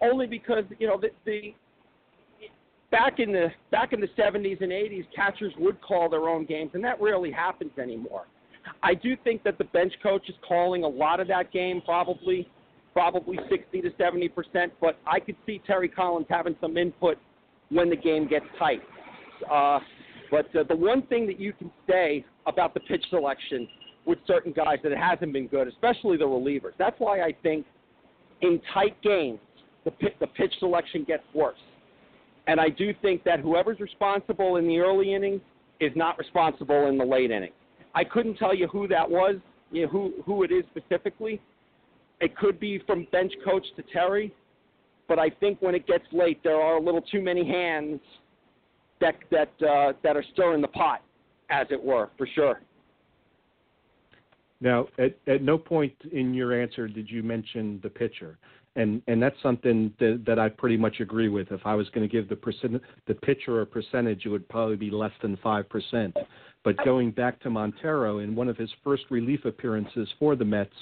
only 0.00 0.26
because 0.26 0.64
you 0.78 0.86
know 0.86 0.98
the, 0.98 1.10
the 1.26 1.54
back 2.94 3.18
in 3.18 3.32
the 3.32 3.48
back 3.72 3.92
in 3.92 4.00
the 4.00 4.06
70s 4.16 4.62
and 4.62 4.70
80s, 4.70 5.04
catchers 5.14 5.52
would 5.58 5.80
call 5.82 6.08
their 6.08 6.28
own 6.28 6.46
games, 6.46 6.70
and 6.74 6.84
that 6.84 7.00
rarely 7.00 7.32
happens 7.32 7.72
anymore. 7.76 8.26
I 8.84 8.94
do 8.94 9.16
think 9.24 9.42
that 9.42 9.58
the 9.58 9.64
bench 9.64 9.92
coach 10.00 10.28
is 10.28 10.36
calling 10.46 10.84
a 10.84 10.88
lot 10.88 11.18
of 11.18 11.26
that 11.28 11.52
game, 11.52 11.82
probably 11.84 12.48
probably 12.92 13.36
60 13.50 13.80
to 13.82 13.90
70 13.98 14.28
percent. 14.28 14.72
But 14.80 14.98
I 15.06 15.18
could 15.18 15.34
see 15.44 15.60
Terry 15.66 15.88
Collins 15.88 16.26
having 16.30 16.54
some 16.60 16.76
input 16.76 17.18
when 17.70 17.90
the 17.90 17.96
game 17.96 18.28
gets 18.28 18.46
tight. 18.60 18.80
Uh, 19.50 19.80
but 20.30 20.54
uh, 20.54 20.62
the 20.68 20.76
one 20.76 21.02
thing 21.08 21.26
that 21.26 21.40
you 21.40 21.52
can 21.52 21.72
say 21.90 22.24
about 22.46 22.74
the 22.74 22.80
pitch 22.80 23.04
selection 23.10 23.66
with 24.06 24.18
certain 24.26 24.52
guys 24.52 24.78
that 24.84 24.92
it 24.92 24.98
hasn't 24.98 25.32
been 25.32 25.48
good, 25.48 25.66
especially 25.66 26.16
the 26.16 26.24
relievers. 26.24 26.72
That's 26.78 26.98
why 26.98 27.22
I 27.22 27.34
think 27.42 27.66
in 28.42 28.60
tight 28.72 29.00
games 29.02 29.40
the 29.84 29.90
the 30.20 30.28
pitch 30.28 30.54
selection 30.60 31.02
gets 31.02 31.24
worse. 31.34 31.58
And 32.46 32.60
I 32.60 32.68
do 32.68 32.92
think 33.00 33.24
that 33.24 33.40
whoever's 33.40 33.80
responsible 33.80 34.56
in 34.56 34.66
the 34.66 34.78
early 34.78 35.14
innings 35.14 35.40
is 35.80 35.92
not 35.96 36.18
responsible 36.18 36.88
in 36.88 36.98
the 36.98 37.04
late 37.04 37.30
innings. 37.30 37.54
I 37.94 38.04
couldn't 38.04 38.36
tell 38.36 38.54
you 38.54 38.66
who 38.68 38.86
that 38.88 39.08
was, 39.08 39.36
you 39.70 39.82
know, 39.82 39.88
who 39.88 40.12
who 40.24 40.42
it 40.42 40.52
is 40.52 40.64
specifically, 40.76 41.40
it 42.20 42.36
could 42.36 42.60
be 42.60 42.80
from 42.86 43.06
bench 43.12 43.32
coach 43.44 43.64
to 43.76 43.82
Terry, 43.92 44.32
but 45.08 45.18
I 45.18 45.30
think 45.30 45.60
when 45.60 45.74
it 45.74 45.86
gets 45.86 46.04
late, 46.12 46.42
there 46.42 46.60
are 46.60 46.76
a 46.76 46.80
little 46.80 47.02
too 47.02 47.22
many 47.22 47.46
hands 47.46 48.00
that 49.00 49.14
that 49.30 49.52
uh, 49.66 49.92
that 50.02 50.16
are 50.16 50.24
stirring 50.32 50.60
the 50.60 50.68
pot, 50.68 51.02
as 51.50 51.66
it 51.70 51.82
were, 51.82 52.10
for 52.16 52.26
sure. 52.34 52.60
Now, 54.60 54.86
at, 54.98 55.16
at 55.26 55.42
no 55.42 55.58
point 55.58 55.92
in 56.12 56.32
your 56.32 56.58
answer 56.58 56.88
did 56.88 57.10
you 57.10 57.22
mention 57.22 57.80
the 57.82 57.90
pitcher, 57.90 58.38
and 58.76 59.02
and 59.06 59.22
that's 59.22 59.36
something 59.42 59.92
that, 60.00 60.22
that 60.26 60.38
I 60.38 60.48
pretty 60.48 60.76
much 60.76 61.00
agree 61.00 61.28
with. 61.28 61.50
If 61.50 61.60
I 61.64 61.74
was 61.74 61.88
going 61.90 62.06
to 62.06 62.12
give 62.12 62.28
the 62.28 62.36
percent 62.36 62.80
the 63.06 63.14
pitcher 63.14 63.60
a 63.60 63.66
percentage, 63.66 64.26
it 64.26 64.28
would 64.28 64.48
probably 64.48 64.76
be 64.76 64.90
less 64.90 65.12
than 65.22 65.36
five 65.42 65.68
percent. 65.68 66.16
But 66.64 66.76
going 66.84 67.10
back 67.10 67.40
to 67.42 67.50
Montero, 67.50 68.18
in 68.18 68.34
one 68.34 68.48
of 68.48 68.56
his 68.56 68.70
first 68.82 69.04
relief 69.10 69.44
appearances 69.44 70.08
for 70.18 70.34
the 70.34 70.44
Mets, 70.44 70.74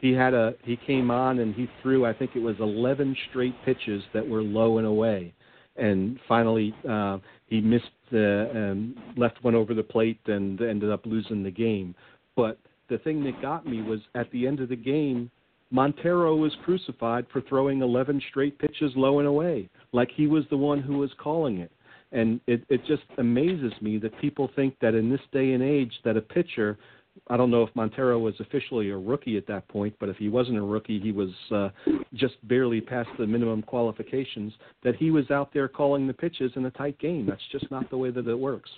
he 0.00 0.12
had 0.12 0.34
a 0.34 0.54
he 0.64 0.76
came 0.76 1.10
on 1.10 1.38
and 1.38 1.54
he 1.54 1.68
threw 1.82 2.04
I 2.04 2.12
think 2.12 2.32
it 2.34 2.42
was 2.42 2.56
11 2.60 3.16
straight 3.30 3.54
pitches 3.64 4.02
that 4.12 4.26
were 4.26 4.42
low 4.42 4.78
and 4.78 4.86
away, 4.86 5.32
and 5.76 6.18
finally 6.28 6.74
uh, 6.88 7.18
he 7.46 7.60
missed 7.60 7.86
the 8.10 8.50
um, 8.54 8.94
left 9.16 9.42
one 9.42 9.54
over 9.54 9.74
the 9.74 9.82
plate 9.82 10.20
and 10.26 10.60
ended 10.60 10.90
up 10.90 11.06
losing 11.06 11.42
the 11.42 11.50
game. 11.50 11.94
But 12.36 12.58
the 12.88 12.98
thing 12.98 13.22
that 13.24 13.40
got 13.42 13.66
me 13.66 13.82
was 13.82 14.00
at 14.14 14.30
the 14.30 14.46
end 14.46 14.60
of 14.60 14.68
the 14.68 14.76
game, 14.76 15.30
Montero 15.70 16.34
was 16.36 16.54
crucified 16.64 17.26
for 17.32 17.42
throwing 17.42 17.82
11 17.82 18.22
straight 18.30 18.58
pitches 18.58 18.92
low 18.96 19.18
and 19.18 19.28
away, 19.28 19.68
like 19.92 20.10
he 20.14 20.26
was 20.26 20.44
the 20.50 20.56
one 20.56 20.80
who 20.80 20.98
was 20.98 21.10
calling 21.18 21.58
it. 21.58 21.70
And 22.10 22.40
it, 22.46 22.64
it 22.70 22.80
just 22.86 23.02
amazes 23.18 23.72
me 23.82 23.98
that 23.98 24.18
people 24.18 24.50
think 24.56 24.74
that 24.80 24.94
in 24.94 25.10
this 25.10 25.20
day 25.30 25.52
and 25.52 25.62
age 25.62 25.92
that 26.04 26.16
a 26.16 26.22
pitcher 26.22 26.78
I 27.26 27.36
don't 27.36 27.50
know 27.50 27.62
if 27.62 27.74
Montero 27.74 28.18
was 28.18 28.34
officially 28.38 28.90
a 28.90 28.96
rookie 28.96 29.36
at 29.36 29.46
that 29.48 29.66
point, 29.68 29.94
but 29.98 30.08
if 30.08 30.16
he 30.16 30.28
wasn't 30.28 30.58
a 30.58 30.62
rookie, 30.62 31.00
he 31.00 31.12
was 31.12 31.30
uh, 31.50 31.70
just 32.14 32.36
barely 32.46 32.80
past 32.80 33.08
the 33.18 33.26
minimum 33.26 33.62
qualifications. 33.62 34.52
That 34.84 34.96
he 34.96 35.10
was 35.10 35.30
out 35.30 35.52
there 35.52 35.68
calling 35.68 36.06
the 36.06 36.12
pitches 36.12 36.52
in 36.56 36.66
a 36.66 36.70
tight 36.70 36.98
game. 36.98 37.26
That's 37.26 37.42
just 37.50 37.70
not 37.70 37.90
the 37.90 37.96
way 37.96 38.10
that 38.10 38.26
it 38.26 38.38
works. 38.38 38.70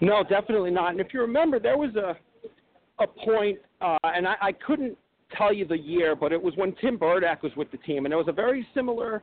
No, 0.00 0.22
definitely 0.22 0.70
not. 0.70 0.92
And 0.92 1.00
if 1.00 1.08
you 1.12 1.20
remember, 1.20 1.58
there 1.58 1.76
was 1.76 1.94
a 1.96 2.16
a 3.00 3.06
point, 3.06 3.58
uh, 3.80 3.96
and 4.02 4.26
I, 4.26 4.34
I 4.42 4.52
couldn't 4.52 4.98
tell 5.36 5.52
you 5.52 5.66
the 5.66 5.78
year, 5.78 6.16
but 6.16 6.32
it 6.32 6.42
was 6.42 6.54
when 6.56 6.74
Tim 6.76 6.98
Byrdak 6.98 7.42
was 7.42 7.52
with 7.56 7.70
the 7.70 7.78
team, 7.78 8.04
and 8.04 8.12
there 8.12 8.18
was 8.18 8.28
a 8.28 8.32
very 8.32 8.66
similar 8.74 9.22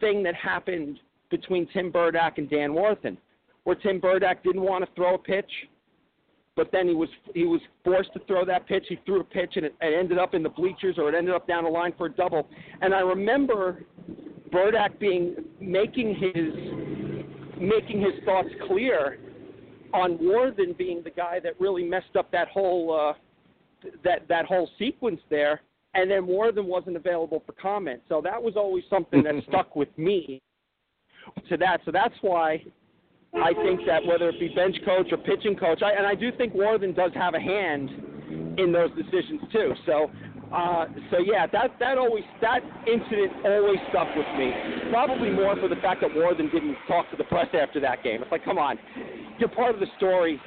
thing 0.00 0.22
that 0.22 0.34
happened 0.34 0.98
between 1.30 1.66
Tim 1.72 1.92
Byrdak 1.92 2.38
and 2.38 2.48
Dan 2.48 2.72
Warthen, 2.72 3.16
where 3.64 3.76
Tim 3.76 4.00
Byrdak 4.00 4.42
didn't 4.42 4.62
want 4.62 4.84
to 4.84 4.90
throw 4.94 5.14
a 5.14 5.18
pitch 5.18 5.50
but 6.56 6.70
then 6.72 6.86
he 6.86 6.94
was 6.94 7.08
he 7.34 7.44
was 7.44 7.60
forced 7.82 8.12
to 8.12 8.20
throw 8.26 8.44
that 8.44 8.66
pitch. 8.66 8.86
He 8.88 8.98
threw 9.04 9.20
a 9.20 9.24
pitch 9.24 9.54
and 9.56 9.66
it, 9.66 9.74
it 9.80 9.98
ended 9.98 10.18
up 10.18 10.34
in 10.34 10.42
the 10.42 10.48
bleachers 10.48 10.96
or 10.98 11.08
it 11.08 11.14
ended 11.14 11.34
up 11.34 11.48
down 11.48 11.64
the 11.64 11.70
line 11.70 11.92
for 11.96 12.06
a 12.06 12.10
double. 12.10 12.48
And 12.80 12.94
I 12.94 13.00
remember 13.00 13.84
Byrdak 14.50 14.98
being 14.98 15.34
making 15.60 16.14
his 16.14 17.60
making 17.60 18.00
his 18.00 18.12
thoughts 18.24 18.48
clear 18.66 19.18
on 19.92 20.18
Warthen 20.18 20.76
being 20.76 21.02
the 21.02 21.10
guy 21.10 21.40
that 21.40 21.58
really 21.60 21.84
messed 21.84 22.16
up 22.16 22.30
that 22.32 22.48
whole 22.48 22.92
uh, 22.92 23.18
that 24.04 24.26
that 24.28 24.46
whole 24.46 24.68
sequence 24.78 25.20
there. 25.30 25.60
And 25.96 26.10
then 26.10 26.26
Warthen 26.26 26.64
wasn't 26.66 26.96
available 26.96 27.42
for 27.46 27.52
comment, 27.52 28.02
so 28.08 28.20
that 28.20 28.42
was 28.42 28.54
always 28.56 28.82
something 28.90 29.22
that 29.22 29.34
stuck 29.48 29.76
with 29.76 29.96
me 29.96 30.42
to 31.48 31.56
that. 31.58 31.80
So 31.84 31.92
that's 31.92 32.14
why 32.20 32.64
I 33.42 33.52
think 33.64 33.80
that 33.86 34.04
whether 34.04 34.28
it 34.28 34.38
be 34.38 34.48
bench 34.48 34.76
coach 34.84 35.08
or 35.10 35.18
pitching 35.18 35.56
coach, 35.56 35.82
I, 35.82 35.92
and 35.92 36.06
I 36.06 36.14
do 36.14 36.30
think 36.36 36.54
Warthen 36.54 36.94
does 36.94 37.12
have 37.14 37.34
a 37.34 37.40
hand 37.40 37.90
in 38.58 38.72
those 38.72 38.90
decisions 38.90 39.40
too. 39.52 39.72
So, 39.86 40.10
uh, 40.52 40.86
so 41.10 41.18
yeah, 41.18 41.46
that 41.48 41.74
that 41.80 41.98
always 41.98 42.24
that 42.40 42.60
incident 42.86 43.32
always 43.44 43.78
stuck 43.90 44.08
with 44.14 44.26
me. 44.38 44.52
Probably 44.90 45.30
more 45.30 45.56
for 45.56 45.68
the 45.68 45.76
fact 45.76 46.00
that 46.02 46.10
Warthen 46.10 46.50
didn't 46.52 46.76
talk 46.86 47.10
to 47.10 47.16
the 47.16 47.24
press 47.24 47.48
after 47.54 47.80
that 47.80 48.04
game. 48.04 48.22
It's 48.22 48.30
like, 48.30 48.44
come 48.44 48.58
on, 48.58 48.78
you're 49.38 49.48
part 49.48 49.74
of 49.74 49.80
the 49.80 49.88
story. 49.96 50.40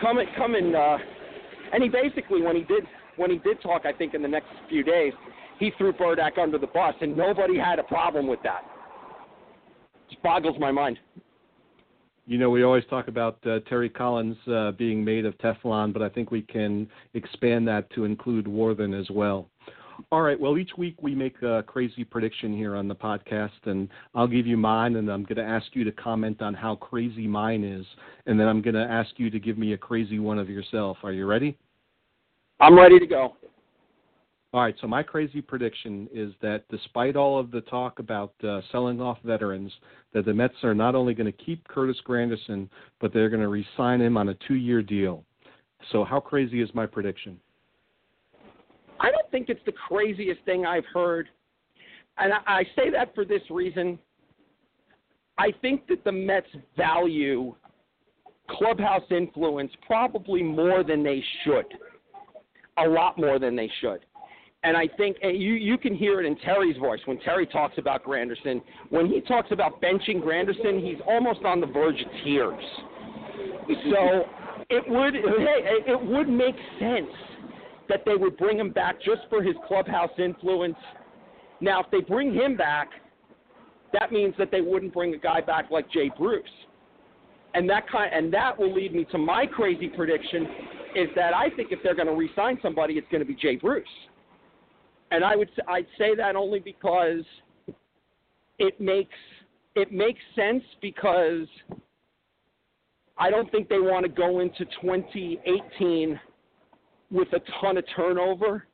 Come 0.00 0.18
and 0.18 0.28
come 0.36 0.54
and 0.56 0.74
uh, 0.74 0.98
and 1.76 1.82
he 1.82 1.90
basically 1.90 2.40
when 2.40 2.56
he 2.56 2.62
did 2.62 2.84
when 3.16 3.30
he 3.30 3.38
did 3.38 3.60
talk, 3.60 3.82
I 3.84 3.92
think 3.92 4.14
in 4.14 4.22
the 4.22 4.28
next 4.28 4.48
few 4.68 4.82
days, 4.82 5.12
he 5.58 5.72
threw 5.78 5.92
Byrdak 5.92 6.38
under 6.38 6.58
the 6.58 6.66
bus, 6.66 6.94
and 7.00 7.16
nobody 7.16 7.58
had 7.58 7.78
a 7.78 7.82
problem 7.82 8.26
with 8.26 8.42
that. 8.42 8.62
It 9.94 10.10
just 10.10 10.22
boggles 10.22 10.56
my 10.58 10.72
mind. 10.72 10.98
You 12.26 12.38
know, 12.38 12.50
we 12.50 12.62
always 12.62 12.84
talk 12.90 13.08
about 13.08 13.38
uh, 13.46 13.60
Terry 13.68 13.88
Collins 13.88 14.36
uh, 14.48 14.72
being 14.72 15.04
made 15.04 15.24
of 15.24 15.36
Teflon, 15.38 15.92
but 15.92 16.02
I 16.02 16.08
think 16.08 16.30
we 16.30 16.42
can 16.42 16.88
expand 17.14 17.68
that 17.68 17.88
to 17.90 18.04
include 18.04 18.46
Warthen 18.46 18.98
as 18.98 19.08
well. 19.10 19.48
All 20.12 20.22
right. 20.22 20.38
Well, 20.38 20.58
each 20.58 20.72
week 20.76 20.96
we 21.02 21.14
make 21.14 21.40
a 21.42 21.62
crazy 21.66 22.04
prediction 22.04 22.54
here 22.54 22.76
on 22.76 22.88
the 22.88 22.94
podcast, 22.94 23.50
and 23.64 23.88
I'll 24.14 24.26
give 24.26 24.46
you 24.46 24.56
mine, 24.56 24.96
and 24.96 25.10
I'm 25.10 25.22
going 25.22 25.36
to 25.36 25.44
ask 25.44 25.66
you 25.72 25.84
to 25.84 25.92
comment 25.92 26.42
on 26.42 26.52
how 26.52 26.76
crazy 26.76 27.26
mine 27.26 27.64
is, 27.64 27.86
and 28.26 28.38
then 28.38 28.46
I'm 28.46 28.60
going 28.60 28.74
to 28.74 28.84
ask 28.84 29.10
you 29.16 29.30
to 29.30 29.38
give 29.38 29.56
me 29.56 29.72
a 29.72 29.78
crazy 29.78 30.18
one 30.18 30.38
of 30.38 30.50
yourself. 30.50 30.98
Are 31.02 31.12
you 31.12 31.26
ready? 31.26 31.56
I'm 32.60 32.76
ready 32.76 32.98
to 32.98 33.06
go. 33.06 33.36
All 34.52 34.62
right, 34.62 34.74
so 34.80 34.86
my 34.86 35.02
crazy 35.02 35.42
prediction 35.42 36.08
is 36.14 36.32
that 36.40 36.64
despite 36.70 37.14
all 37.14 37.38
of 37.38 37.50
the 37.50 37.60
talk 37.62 37.98
about 37.98 38.32
uh, 38.42 38.62
selling 38.72 39.02
off 39.02 39.18
veterans, 39.22 39.70
that 40.14 40.24
the 40.24 40.32
Mets 40.32 40.54
are 40.62 40.74
not 40.74 40.94
only 40.94 41.12
going 41.12 41.30
to 41.30 41.44
keep 41.44 41.66
Curtis 41.68 41.98
Granderson, 42.06 42.68
but 43.00 43.12
they're 43.12 43.28
going 43.28 43.42
to 43.42 43.48
re-sign 43.48 44.00
him 44.00 44.16
on 44.16 44.30
a 44.30 44.34
two-year 44.48 44.80
deal. 44.80 45.24
So 45.92 46.04
how 46.04 46.20
crazy 46.20 46.62
is 46.62 46.70
my 46.72 46.86
prediction? 46.86 47.38
I 48.98 49.10
don't 49.10 49.30
think 49.30 49.50
it's 49.50 49.60
the 49.66 49.72
craziest 49.72 50.40
thing 50.46 50.64
I've 50.64 50.86
heard, 50.86 51.28
and 52.16 52.32
I, 52.32 52.38
I 52.46 52.62
say 52.74 52.88
that 52.92 53.14
for 53.14 53.26
this 53.26 53.42
reason. 53.50 53.98
I 55.36 55.52
think 55.60 55.86
that 55.88 56.02
the 56.02 56.12
Mets 56.12 56.46
value 56.78 57.54
clubhouse 58.48 59.02
influence 59.10 59.72
probably 59.86 60.42
more 60.42 60.82
than 60.82 61.02
they 61.02 61.22
should, 61.44 61.66
a 62.78 62.88
lot 62.88 63.18
more 63.18 63.38
than 63.38 63.56
they 63.56 63.70
should. 63.80 64.00
And 64.64 64.76
I 64.76 64.88
think 64.96 65.18
and 65.22 65.40
you 65.40 65.54
you 65.54 65.78
can 65.78 65.94
hear 65.94 66.20
it 66.20 66.26
in 66.26 66.36
Terry's 66.38 66.76
voice 66.78 67.00
when 67.04 67.20
Terry 67.20 67.46
talks 67.46 67.78
about 67.78 68.04
Granderson. 68.04 68.60
When 68.90 69.06
he 69.06 69.20
talks 69.20 69.52
about 69.52 69.80
benching 69.80 70.20
Granderson, 70.20 70.84
he's 70.84 71.00
almost 71.06 71.44
on 71.44 71.60
the 71.60 71.66
verge 71.66 72.00
of 72.00 72.08
tears. 72.24 72.64
So 73.90 74.24
it 74.68 74.82
would 74.88 75.14
hey 75.14 75.82
it 75.86 76.06
would 76.06 76.28
make 76.28 76.56
sense 76.80 77.10
that 77.88 78.02
they 78.04 78.16
would 78.16 78.36
bring 78.36 78.58
him 78.58 78.70
back 78.70 79.00
just 79.00 79.22
for 79.30 79.42
his 79.42 79.54
clubhouse 79.68 80.10
influence. 80.18 80.76
Now, 81.60 81.80
if 81.80 81.90
they 81.90 82.00
bring 82.00 82.34
him 82.34 82.56
back, 82.56 82.88
that 83.92 84.10
means 84.10 84.34
that 84.38 84.50
they 84.50 84.60
wouldn't 84.60 84.92
bring 84.92 85.14
a 85.14 85.18
guy 85.18 85.40
back 85.40 85.70
like 85.70 85.90
Jay 85.90 86.10
Bruce. 86.18 86.44
And 87.54 87.70
that 87.70 87.88
kind 87.88 88.12
and 88.12 88.32
that 88.34 88.58
will 88.58 88.72
lead 88.74 88.94
me 88.94 89.04
to 89.12 89.18
my 89.18 89.46
crazy 89.46 89.88
prediction 89.88 90.46
is 90.96 91.08
that 91.14 91.34
I 91.34 91.50
think 91.50 91.72
if 91.72 91.78
they're 91.82 91.94
going 91.94 92.08
to 92.08 92.14
re-sign 92.14 92.58
somebody, 92.62 92.94
it's 92.94 93.06
going 93.10 93.20
to 93.20 93.26
be 93.26 93.34
Jay 93.34 93.56
Bruce 93.56 93.86
and 95.10 95.24
I 95.24 95.36
would 95.36 95.50
I'd 95.68 95.86
say 95.98 96.14
that 96.14 96.36
only 96.36 96.58
because 96.58 97.24
it 98.58 98.80
makes 98.80 99.14
it 99.74 99.92
makes 99.92 100.20
sense 100.34 100.64
because 100.80 101.46
I 103.18 103.30
don't 103.30 103.50
think 103.50 103.68
they 103.68 103.78
want 103.78 104.04
to 104.04 104.08
go 104.10 104.40
into 104.40 104.64
2018 104.82 106.18
with 107.10 107.28
a 107.32 107.40
ton 107.60 107.76
of 107.76 107.84
turnover. 107.94 108.66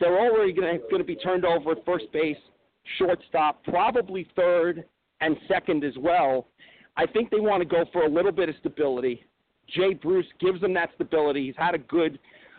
They're 0.00 0.18
already 0.18 0.52
going 0.52 0.80
to 0.90 1.04
be 1.04 1.16
turned 1.16 1.44
over 1.44 1.72
at 1.72 1.84
first 1.84 2.10
base, 2.12 2.36
shortstop, 2.98 3.62
probably 3.64 4.26
third 4.36 4.84
and 5.20 5.36
second 5.48 5.84
as 5.84 5.94
well. 5.98 6.48
I 6.96 7.06
think 7.06 7.30
they 7.30 7.40
want 7.40 7.62
to 7.62 7.68
go 7.68 7.84
for 7.92 8.04
a 8.04 8.08
little 8.08 8.32
bit 8.32 8.48
of 8.48 8.54
stability. 8.60 9.24
Jay 9.68 9.94
Bruce 9.94 10.26
gives 10.40 10.60
them 10.60 10.74
that 10.74 10.90
stability. 10.94 11.46
He's 11.46 11.56
had 11.56 11.74
a 11.74 11.78
good 11.78 12.18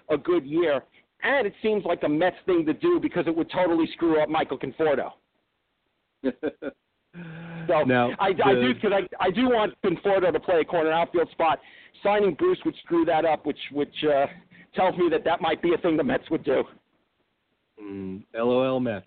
a 0.09 0.17
good 0.17 0.45
year 0.45 0.83
and 1.25 1.47
it 1.47 1.53
seems 1.61 1.83
like 1.85 2.03
a 2.03 2.09
Mets 2.09 2.35
thing 2.45 2.65
to 2.65 2.73
do 2.73 2.99
because 3.01 3.25
it 3.27 3.35
would 3.35 3.49
totally 3.51 3.87
screw 3.93 4.21
up 4.21 4.29
Michael 4.29 4.57
Conforto. 4.57 5.11
so 6.23 7.83
now, 7.85 8.11
I, 8.19 8.33
the, 8.33 8.45
I 8.45 8.53
do 8.53 8.73
because 8.73 8.91
I, 8.93 9.25
I 9.25 9.31
do 9.31 9.49
want 9.49 9.73
Conforto 9.83 10.31
to 10.31 10.39
play 10.39 10.61
a 10.61 10.65
corner 10.65 10.91
outfield 10.91 11.29
spot. 11.31 11.59
Signing 12.03 12.35
Bruce 12.35 12.59
would 12.65 12.75
screw 12.83 13.05
that 13.05 13.25
up, 13.25 13.45
which 13.45 13.57
which 13.71 13.95
uh, 14.03 14.27
tells 14.75 14.97
me 14.97 15.07
that 15.09 15.23
that 15.25 15.41
might 15.41 15.61
be 15.61 15.73
a 15.73 15.77
thing 15.77 15.97
the 15.97 16.03
Mets 16.03 16.29
would 16.29 16.43
do. 16.43 16.63
Mm, 17.81 18.23
LOL 18.35 18.79
Mets. 18.79 19.05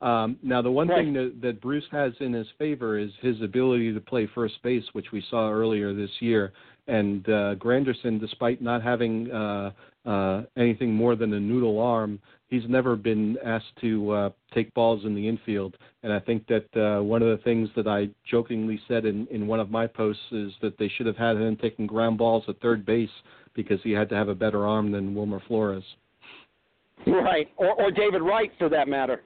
Um, 0.00 0.38
now, 0.44 0.62
the 0.62 0.70
one 0.70 0.86
right. 0.86 1.04
thing 1.04 1.12
that, 1.14 1.40
that 1.42 1.60
Bruce 1.60 1.84
has 1.90 2.12
in 2.20 2.32
his 2.32 2.46
favor 2.56 2.98
is 2.98 3.10
his 3.20 3.42
ability 3.42 3.92
to 3.92 4.00
play 4.00 4.28
first 4.32 4.54
base, 4.62 4.84
which 4.92 5.06
we 5.12 5.24
saw 5.28 5.50
earlier 5.50 5.92
this 5.92 6.10
year. 6.20 6.52
And 6.88 7.24
uh, 7.28 7.54
Granderson, 7.56 8.18
despite 8.18 8.60
not 8.62 8.82
having 8.82 9.30
uh, 9.30 9.70
uh, 10.06 10.42
anything 10.56 10.92
more 10.92 11.16
than 11.16 11.34
a 11.34 11.40
noodle 11.40 11.80
arm, 11.80 12.18
he's 12.48 12.62
never 12.66 12.96
been 12.96 13.36
asked 13.44 13.76
to 13.82 14.10
uh, 14.10 14.30
take 14.54 14.72
balls 14.72 15.04
in 15.04 15.14
the 15.14 15.28
infield. 15.28 15.76
And 16.02 16.12
I 16.12 16.18
think 16.18 16.46
that 16.48 16.66
uh, 16.74 17.02
one 17.02 17.22
of 17.22 17.28
the 17.28 17.42
things 17.44 17.68
that 17.76 17.86
I 17.86 18.08
jokingly 18.28 18.80
said 18.88 19.04
in, 19.04 19.26
in 19.30 19.46
one 19.46 19.60
of 19.60 19.70
my 19.70 19.86
posts 19.86 20.22
is 20.32 20.52
that 20.62 20.78
they 20.78 20.88
should 20.96 21.06
have 21.06 21.16
had 21.16 21.36
him 21.36 21.56
taking 21.56 21.86
ground 21.86 22.16
balls 22.16 22.44
at 22.48 22.58
third 22.60 22.86
base 22.86 23.10
because 23.54 23.80
he 23.82 23.92
had 23.92 24.08
to 24.08 24.14
have 24.14 24.28
a 24.28 24.34
better 24.34 24.66
arm 24.66 24.90
than 24.90 25.14
Wilmer 25.14 25.42
Flores. 25.46 25.84
Right, 27.06 27.48
or, 27.56 27.74
or 27.74 27.90
David 27.90 28.22
Wright 28.22 28.50
for 28.58 28.68
that 28.70 28.88
matter. 28.88 29.22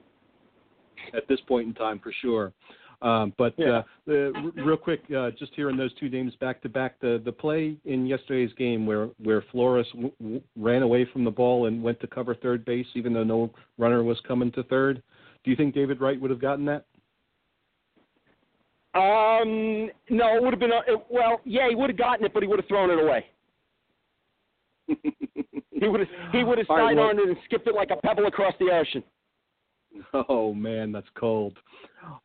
At 1.15 1.27
this 1.27 1.39
point 1.47 1.67
in 1.67 1.73
time, 1.73 1.99
for 1.99 2.13
sure. 2.21 2.53
Um, 3.03 3.33
but 3.37 3.53
yeah. 3.57 3.79
uh, 3.79 3.83
the, 4.07 4.51
real 4.65 4.77
quick, 4.77 5.01
uh, 5.15 5.31
just 5.37 5.51
hearing 5.55 5.75
those 5.75 5.93
two 5.95 6.07
names 6.09 6.33
back 6.37 6.61
to 6.61 6.69
back, 6.69 6.99
the 7.01 7.21
the 7.25 7.33
play 7.33 7.75
in 7.83 8.07
yesterday's 8.07 8.53
game 8.57 8.85
where 8.85 9.09
where 9.21 9.43
Flores 9.51 9.85
w- 9.93 10.13
w- 10.21 10.41
ran 10.55 10.83
away 10.83 11.05
from 11.11 11.25
the 11.25 11.31
ball 11.31 11.65
and 11.65 11.83
went 11.83 11.99
to 11.99 12.07
cover 12.07 12.33
third 12.33 12.63
base, 12.63 12.87
even 12.95 13.13
though 13.13 13.25
no 13.25 13.51
runner 13.77 14.03
was 14.03 14.17
coming 14.25 14.51
to 14.53 14.63
third. 14.63 15.03
Do 15.43 15.51
you 15.51 15.57
think 15.57 15.75
David 15.75 15.99
Wright 15.99 16.19
would 16.19 16.31
have 16.31 16.39
gotten 16.39 16.63
that? 16.65 16.85
Um, 18.95 19.89
no, 20.09 20.37
it 20.37 20.41
would 20.41 20.53
have 20.53 20.59
been. 20.59 20.71
A, 20.71 20.93
it, 20.93 21.05
well, 21.09 21.41
yeah, 21.43 21.67
he 21.67 21.75
would 21.75 21.89
have 21.89 21.97
gotten 21.97 22.25
it, 22.25 22.33
but 22.33 22.41
he 22.41 22.47
would 22.47 22.59
have 22.59 22.67
thrown 22.69 22.89
it 22.89 23.03
away. 23.03 23.25
he 24.87 25.87
would 25.87 25.99
have 25.99 26.09
he 26.31 26.45
would 26.45 26.57
have 26.57 26.67
sidearmed 26.67 26.97
right, 26.97 27.15
well, 27.17 27.25
it 27.25 27.29
and 27.29 27.37
skipped 27.45 27.67
it 27.67 27.75
like 27.75 27.89
a 27.91 27.97
pebble 27.97 28.27
across 28.27 28.53
the 28.59 28.69
ocean. 28.71 29.03
Oh 30.29 30.53
man, 30.53 30.91
that's 30.91 31.07
cold. 31.15 31.57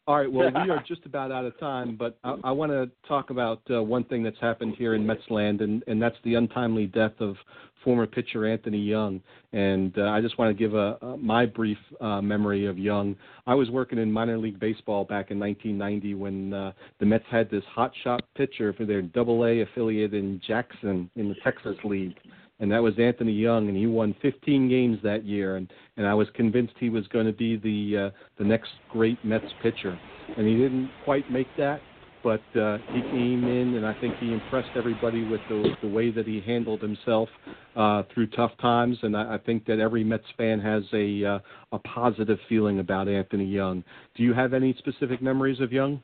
All 0.07 0.17
right, 0.17 0.31
well 0.31 0.51
we 0.51 0.71
are 0.71 0.83
just 0.87 1.05
about 1.07 1.33
out 1.33 1.45
of 1.45 1.59
time, 1.59 1.97
but 1.97 2.19
I, 2.25 2.37
I 2.45 2.51
want 2.51 2.73
to 2.73 2.91
talk 3.07 3.31
about 3.31 3.61
uh, 3.71 3.83
one 3.83 4.05
thing 4.05 4.23
that's 4.23 4.39
happened 4.41 4.75
here 4.77 4.95
in 4.95 5.05
Metsland, 5.07 5.63
and, 5.63 5.83
and 5.87 6.01
that's 6.01 6.17
the 6.25 6.35
untimely 6.35 6.87
death 6.87 7.13
of 7.21 7.37
former 7.85 8.07
pitcher 8.07 8.47
Anthony 8.47 8.79
Young. 8.79 9.21
And 9.53 9.97
uh, 9.99 10.09
I 10.09 10.21
just 10.21 10.39
want 10.39 10.57
to 10.57 10.59
give 10.59 10.75
a, 10.75 10.99
a 11.01 11.17
my 11.17 11.47
brief 11.47 11.79
uh, 12.01 12.21
memory 12.21 12.67
of 12.67 12.79
Young. 12.79 13.17
I 13.47 13.55
was 13.55 13.71
working 13.71 13.99
in 13.99 14.11
minor 14.13 14.37
league 14.37 14.61
baseball 14.61 15.05
back 15.05 15.31
in 15.31 15.39
1990 15.39 16.15
when 16.15 16.53
uh, 16.53 16.73
the 17.01 17.07
Mets 17.07 17.25
had 17.31 17.51
this 17.51 17.65
hot 17.71 17.93
shot 18.05 18.23
pitcher 18.37 18.73
for 18.73 18.85
their 18.85 19.03
Double 19.03 19.45
A 19.47 19.61
affiliate 19.61 20.15
in 20.15 20.41
Jackson 20.47 21.11
in 21.17 21.29
the 21.29 21.37
Texas 21.43 21.77
League 21.85 22.17
and 22.61 22.71
that 22.73 22.83
was 22.83 22.95
Anthony 22.99 23.33
Young, 23.33 23.69
and 23.69 23.77
he 23.77 23.87
won 23.87 24.15
15 24.21 24.69
games 24.69 24.99
that 25.03 25.25
year, 25.25 25.57
and 25.57 25.71
and 25.97 26.07
I 26.07 26.15
was 26.15 26.29
convinced 26.35 26.75
he 26.79 26.91
was 26.91 27.07
going 27.09 27.27
to 27.27 27.33
be 27.33 27.57
the 27.57 28.07
uh, 28.07 28.11
the 28.39 28.45
next 28.45 28.71
great 28.91 29.23
Mets 29.25 29.47
pitcher, 29.63 29.99
and 30.37 30.47
he 30.47 30.57
didn't 30.57 30.91
quite 31.05 31.31
make 31.31 31.49
that, 31.57 31.81
but 32.25 32.43
uh, 32.59 32.79
he 32.93 33.01
came 33.03 33.45
in, 33.45 33.77
and 33.77 33.87
I 33.87 33.99
think 34.01 34.17
he 34.19 34.33
impressed 34.33 34.71
everybody 34.75 35.25
with 35.25 35.41
the 35.49 35.77
the 35.83 35.89
way 35.89 36.11
that 36.11 36.27
he 36.27 36.41
handled 36.41 36.81
himself 36.83 37.29
uh, 37.77 38.03
through 38.13 38.29
tough 38.29 38.53
times, 38.61 38.99
and 39.03 39.17
I, 39.17 39.35
I 39.35 39.39
think 39.39 39.65
that 39.67 39.79
every 39.79 40.03
Mets 40.03 40.25
fan 40.37 40.61
has 40.61 40.83
a 40.93 41.25
uh, 41.25 41.39
a 41.73 41.79
positive 41.81 42.39
feeling 42.49 42.81
about 42.81 43.09
Anthony 43.09 43.47
Young. 43.47 43.85
Do 44.17 44.25
you 44.25 44.35
have 44.35 44.53
any 44.53 44.75
specific 44.79 45.23
memories 45.23 45.61
of 45.61 45.73
Young? 45.73 46.03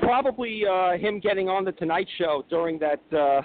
Probably 0.00 0.62
uh, 0.64 0.92
him 0.92 1.18
getting 1.18 1.48
on 1.48 1.64
the 1.64 1.72
Tonight 1.72 2.06
Show 2.18 2.44
during 2.48 2.78
that. 2.78 3.00
Uh 3.12 3.42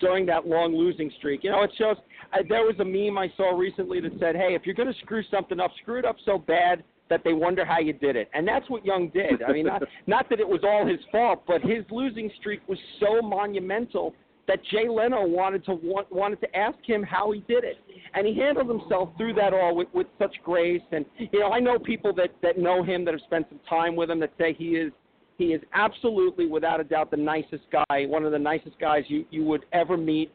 during 0.00 0.26
that 0.26 0.46
long 0.46 0.76
losing 0.76 1.10
streak. 1.18 1.44
You 1.44 1.50
know, 1.50 1.62
it 1.62 1.70
shows. 1.78 1.96
Uh, 2.32 2.38
there 2.48 2.62
was 2.62 2.76
a 2.80 2.84
meme 2.84 3.18
I 3.18 3.32
saw 3.36 3.56
recently 3.56 4.00
that 4.00 4.12
said, 4.18 4.36
"Hey, 4.36 4.54
if 4.54 4.62
you're 4.64 4.74
going 4.74 4.92
to 4.92 4.98
screw 5.00 5.22
something 5.30 5.60
up, 5.60 5.70
screw 5.82 5.98
it 5.98 6.04
up 6.04 6.16
so 6.24 6.38
bad 6.38 6.84
that 7.10 7.22
they 7.24 7.32
wonder 7.32 7.64
how 7.64 7.80
you 7.80 7.92
did 7.92 8.16
it." 8.16 8.28
And 8.34 8.46
that's 8.46 8.68
what 8.70 8.84
Young 8.84 9.08
did. 9.08 9.42
I 9.42 9.52
mean, 9.52 9.66
not 9.66 9.82
not 10.06 10.28
that 10.30 10.40
it 10.40 10.48
was 10.48 10.60
all 10.64 10.86
his 10.86 11.00
fault, 11.10 11.44
but 11.46 11.62
his 11.62 11.84
losing 11.90 12.30
streak 12.38 12.60
was 12.68 12.78
so 13.00 13.22
monumental 13.22 14.14
that 14.46 14.62
Jay 14.70 14.88
Leno 14.88 15.26
wanted 15.26 15.64
to 15.64 15.74
want, 15.74 16.10
wanted 16.12 16.40
to 16.40 16.56
ask 16.56 16.78
him 16.84 17.02
how 17.02 17.30
he 17.32 17.40
did 17.40 17.64
it, 17.64 17.78
and 18.14 18.26
he 18.26 18.38
handled 18.38 18.68
himself 18.68 19.10
through 19.16 19.34
that 19.34 19.54
all 19.54 19.74
with, 19.74 19.88
with 19.94 20.06
such 20.18 20.34
grace. 20.44 20.82
And 20.92 21.04
you 21.18 21.40
know, 21.40 21.50
I 21.50 21.60
know 21.60 21.78
people 21.78 22.12
that 22.14 22.30
that 22.42 22.58
know 22.58 22.82
him 22.82 23.04
that 23.04 23.14
have 23.14 23.22
spent 23.22 23.46
some 23.48 23.60
time 23.68 23.96
with 23.96 24.10
him 24.10 24.20
that 24.20 24.32
say 24.38 24.52
he 24.52 24.76
is 24.76 24.92
He 25.36 25.46
is 25.46 25.60
absolutely, 25.72 26.46
without 26.46 26.80
a 26.80 26.84
doubt, 26.84 27.10
the 27.10 27.16
nicest 27.16 27.64
guy, 27.72 28.06
one 28.06 28.24
of 28.24 28.32
the 28.32 28.38
nicest 28.38 28.78
guys 28.78 29.02
you, 29.08 29.24
you 29.30 29.44
would 29.44 29.64
ever 29.72 29.96
meet 29.96 30.32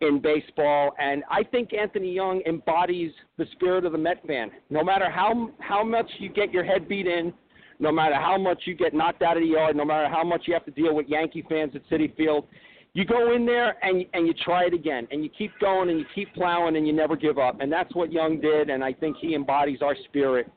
in 0.00 0.20
baseball. 0.20 0.94
And 0.98 1.22
I 1.30 1.42
think 1.42 1.74
Anthony 1.74 2.12
Young 2.12 2.42
embodies 2.46 3.12
the 3.36 3.46
spirit 3.52 3.84
of 3.84 3.92
the 3.92 3.98
Met 3.98 4.26
fan. 4.26 4.50
No 4.70 4.82
matter 4.82 5.10
how 5.10 5.50
how 5.60 5.84
much 5.84 6.10
you 6.18 6.30
get 6.30 6.52
your 6.52 6.64
head 6.64 6.88
beat 6.88 7.06
in, 7.06 7.32
no 7.78 7.92
matter 7.92 8.14
how 8.14 8.38
much 8.38 8.62
you 8.64 8.74
get 8.74 8.94
knocked 8.94 9.22
out 9.22 9.36
of 9.36 9.42
the 9.42 9.48
yard, 9.48 9.76
no 9.76 9.84
matter 9.84 10.08
how 10.08 10.24
much 10.24 10.42
you 10.46 10.54
have 10.54 10.64
to 10.64 10.70
deal 10.70 10.94
with 10.94 11.06
Yankee 11.06 11.44
fans 11.48 11.72
at 11.74 11.86
Citi 11.90 12.14
Field, 12.16 12.46
you 12.94 13.04
go 13.04 13.34
in 13.34 13.44
there 13.44 13.76
and 13.84 14.06
and 14.14 14.26
you 14.26 14.34
try 14.44 14.64
it 14.64 14.74
again, 14.74 15.06
and 15.10 15.22
you 15.22 15.30
keep 15.36 15.52
going 15.60 15.90
and 15.90 15.98
you 15.98 16.06
keep 16.14 16.32
plowing 16.34 16.76
and 16.76 16.86
you 16.86 16.94
never 16.94 17.14
give 17.14 17.38
up. 17.38 17.60
And 17.60 17.70
that's 17.70 17.94
what 17.94 18.10
Young 18.10 18.40
did, 18.40 18.70
and 18.70 18.82
I 18.82 18.94
think 18.94 19.18
he 19.20 19.34
embodies 19.34 19.82
our 19.82 19.96
spirit 20.06 20.50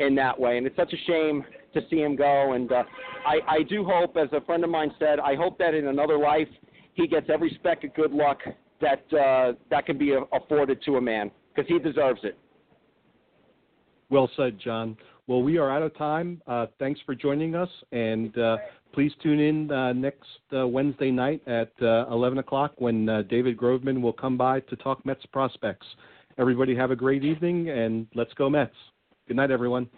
in 0.00 0.14
that 0.16 0.38
way. 0.38 0.58
And 0.58 0.66
it's 0.66 0.76
such 0.76 0.92
a 0.92 0.96
shame 1.06 1.44
to 1.74 1.80
see 1.90 2.00
him 2.00 2.16
go. 2.16 2.52
And 2.52 2.70
uh, 2.72 2.84
I, 3.26 3.56
I 3.56 3.62
do 3.62 3.84
hope, 3.84 4.16
as 4.16 4.28
a 4.32 4.40
friend 4.42 4.64
of 4.64 4.70
mine 4.70 4.92
said, 4.98 5.20
I 5.20 5.34
hope 5.34 5.58
that 5.58 5.74
in 5.74 5.88
another 5.88 6.18
life 6.18 6.48
he 6.94 7.06
gets 7.06 7.28
every 7.32 7.50
speck 7.58 7.84
of 7.84 7.94
good 7.94 8.12
luck 8.12 8.38
that 8.80 9.04
uh, 9.12 9.52
that 9.70 9.86
can 9.86 9.98
be 9.98 10.14
afforded 10.32 10.82
to 10.84 10.96
a 10.96 11.00
man 11.00 11.30
because 11.54 11.68
he 11.68 11.78
deserves 11.78 12.20
it. 12.22 12.36
Well 14.10 14.30
said, 14.36 14.58
John. 14.62 14.96
Well, 15.26 15.42
we 15.42 15.58
are 15.58 15.70
out 15.70 15.82
of 15.82 15.94
time. 15.98 16.40
Uh, 16.46 16.66
thanks 16.78 17.00
for 17.04 17.14
joining 17.14 17.54
us, 17.54 17.68
and 17.92 18.36
uh, 18.38 18.56
please 18.94 19.12
tune 19.22 19.38
in 19.38 19.70
uh, 19.70 19.92
next 19.92 20.24
uh, 20.56 20.66
Wednesday 20.66 21.10
night 21.10 21.42
at 21.46 21.70
uh, 21.82 22.06
11 22.10 22.38
o'clock 22.38 22.72
when 22.78 23.06
uh, 23.06 23.22
David 23.28 23.58
Groveman 23.58 24.00
will 24.00 24.14
come 24.14 24.38
by 24.38 24.60
to 24.60 24.76
talk 24.76 25.04
Mets 25.04 25.26
prospects. 25.26 25.86
Everybody 26.38 26.74
have 26.74 26.90
a 26.90 26.96
great 26.96 27.24
evening, 27.24 27.68
and 27.68 28.06
let's 28.14 28.32
go 28.34 28.48
Mets. 28.48 28.72
Good 29.26 29.36
night, 29.36 29.50
everyone. 29.50 29.90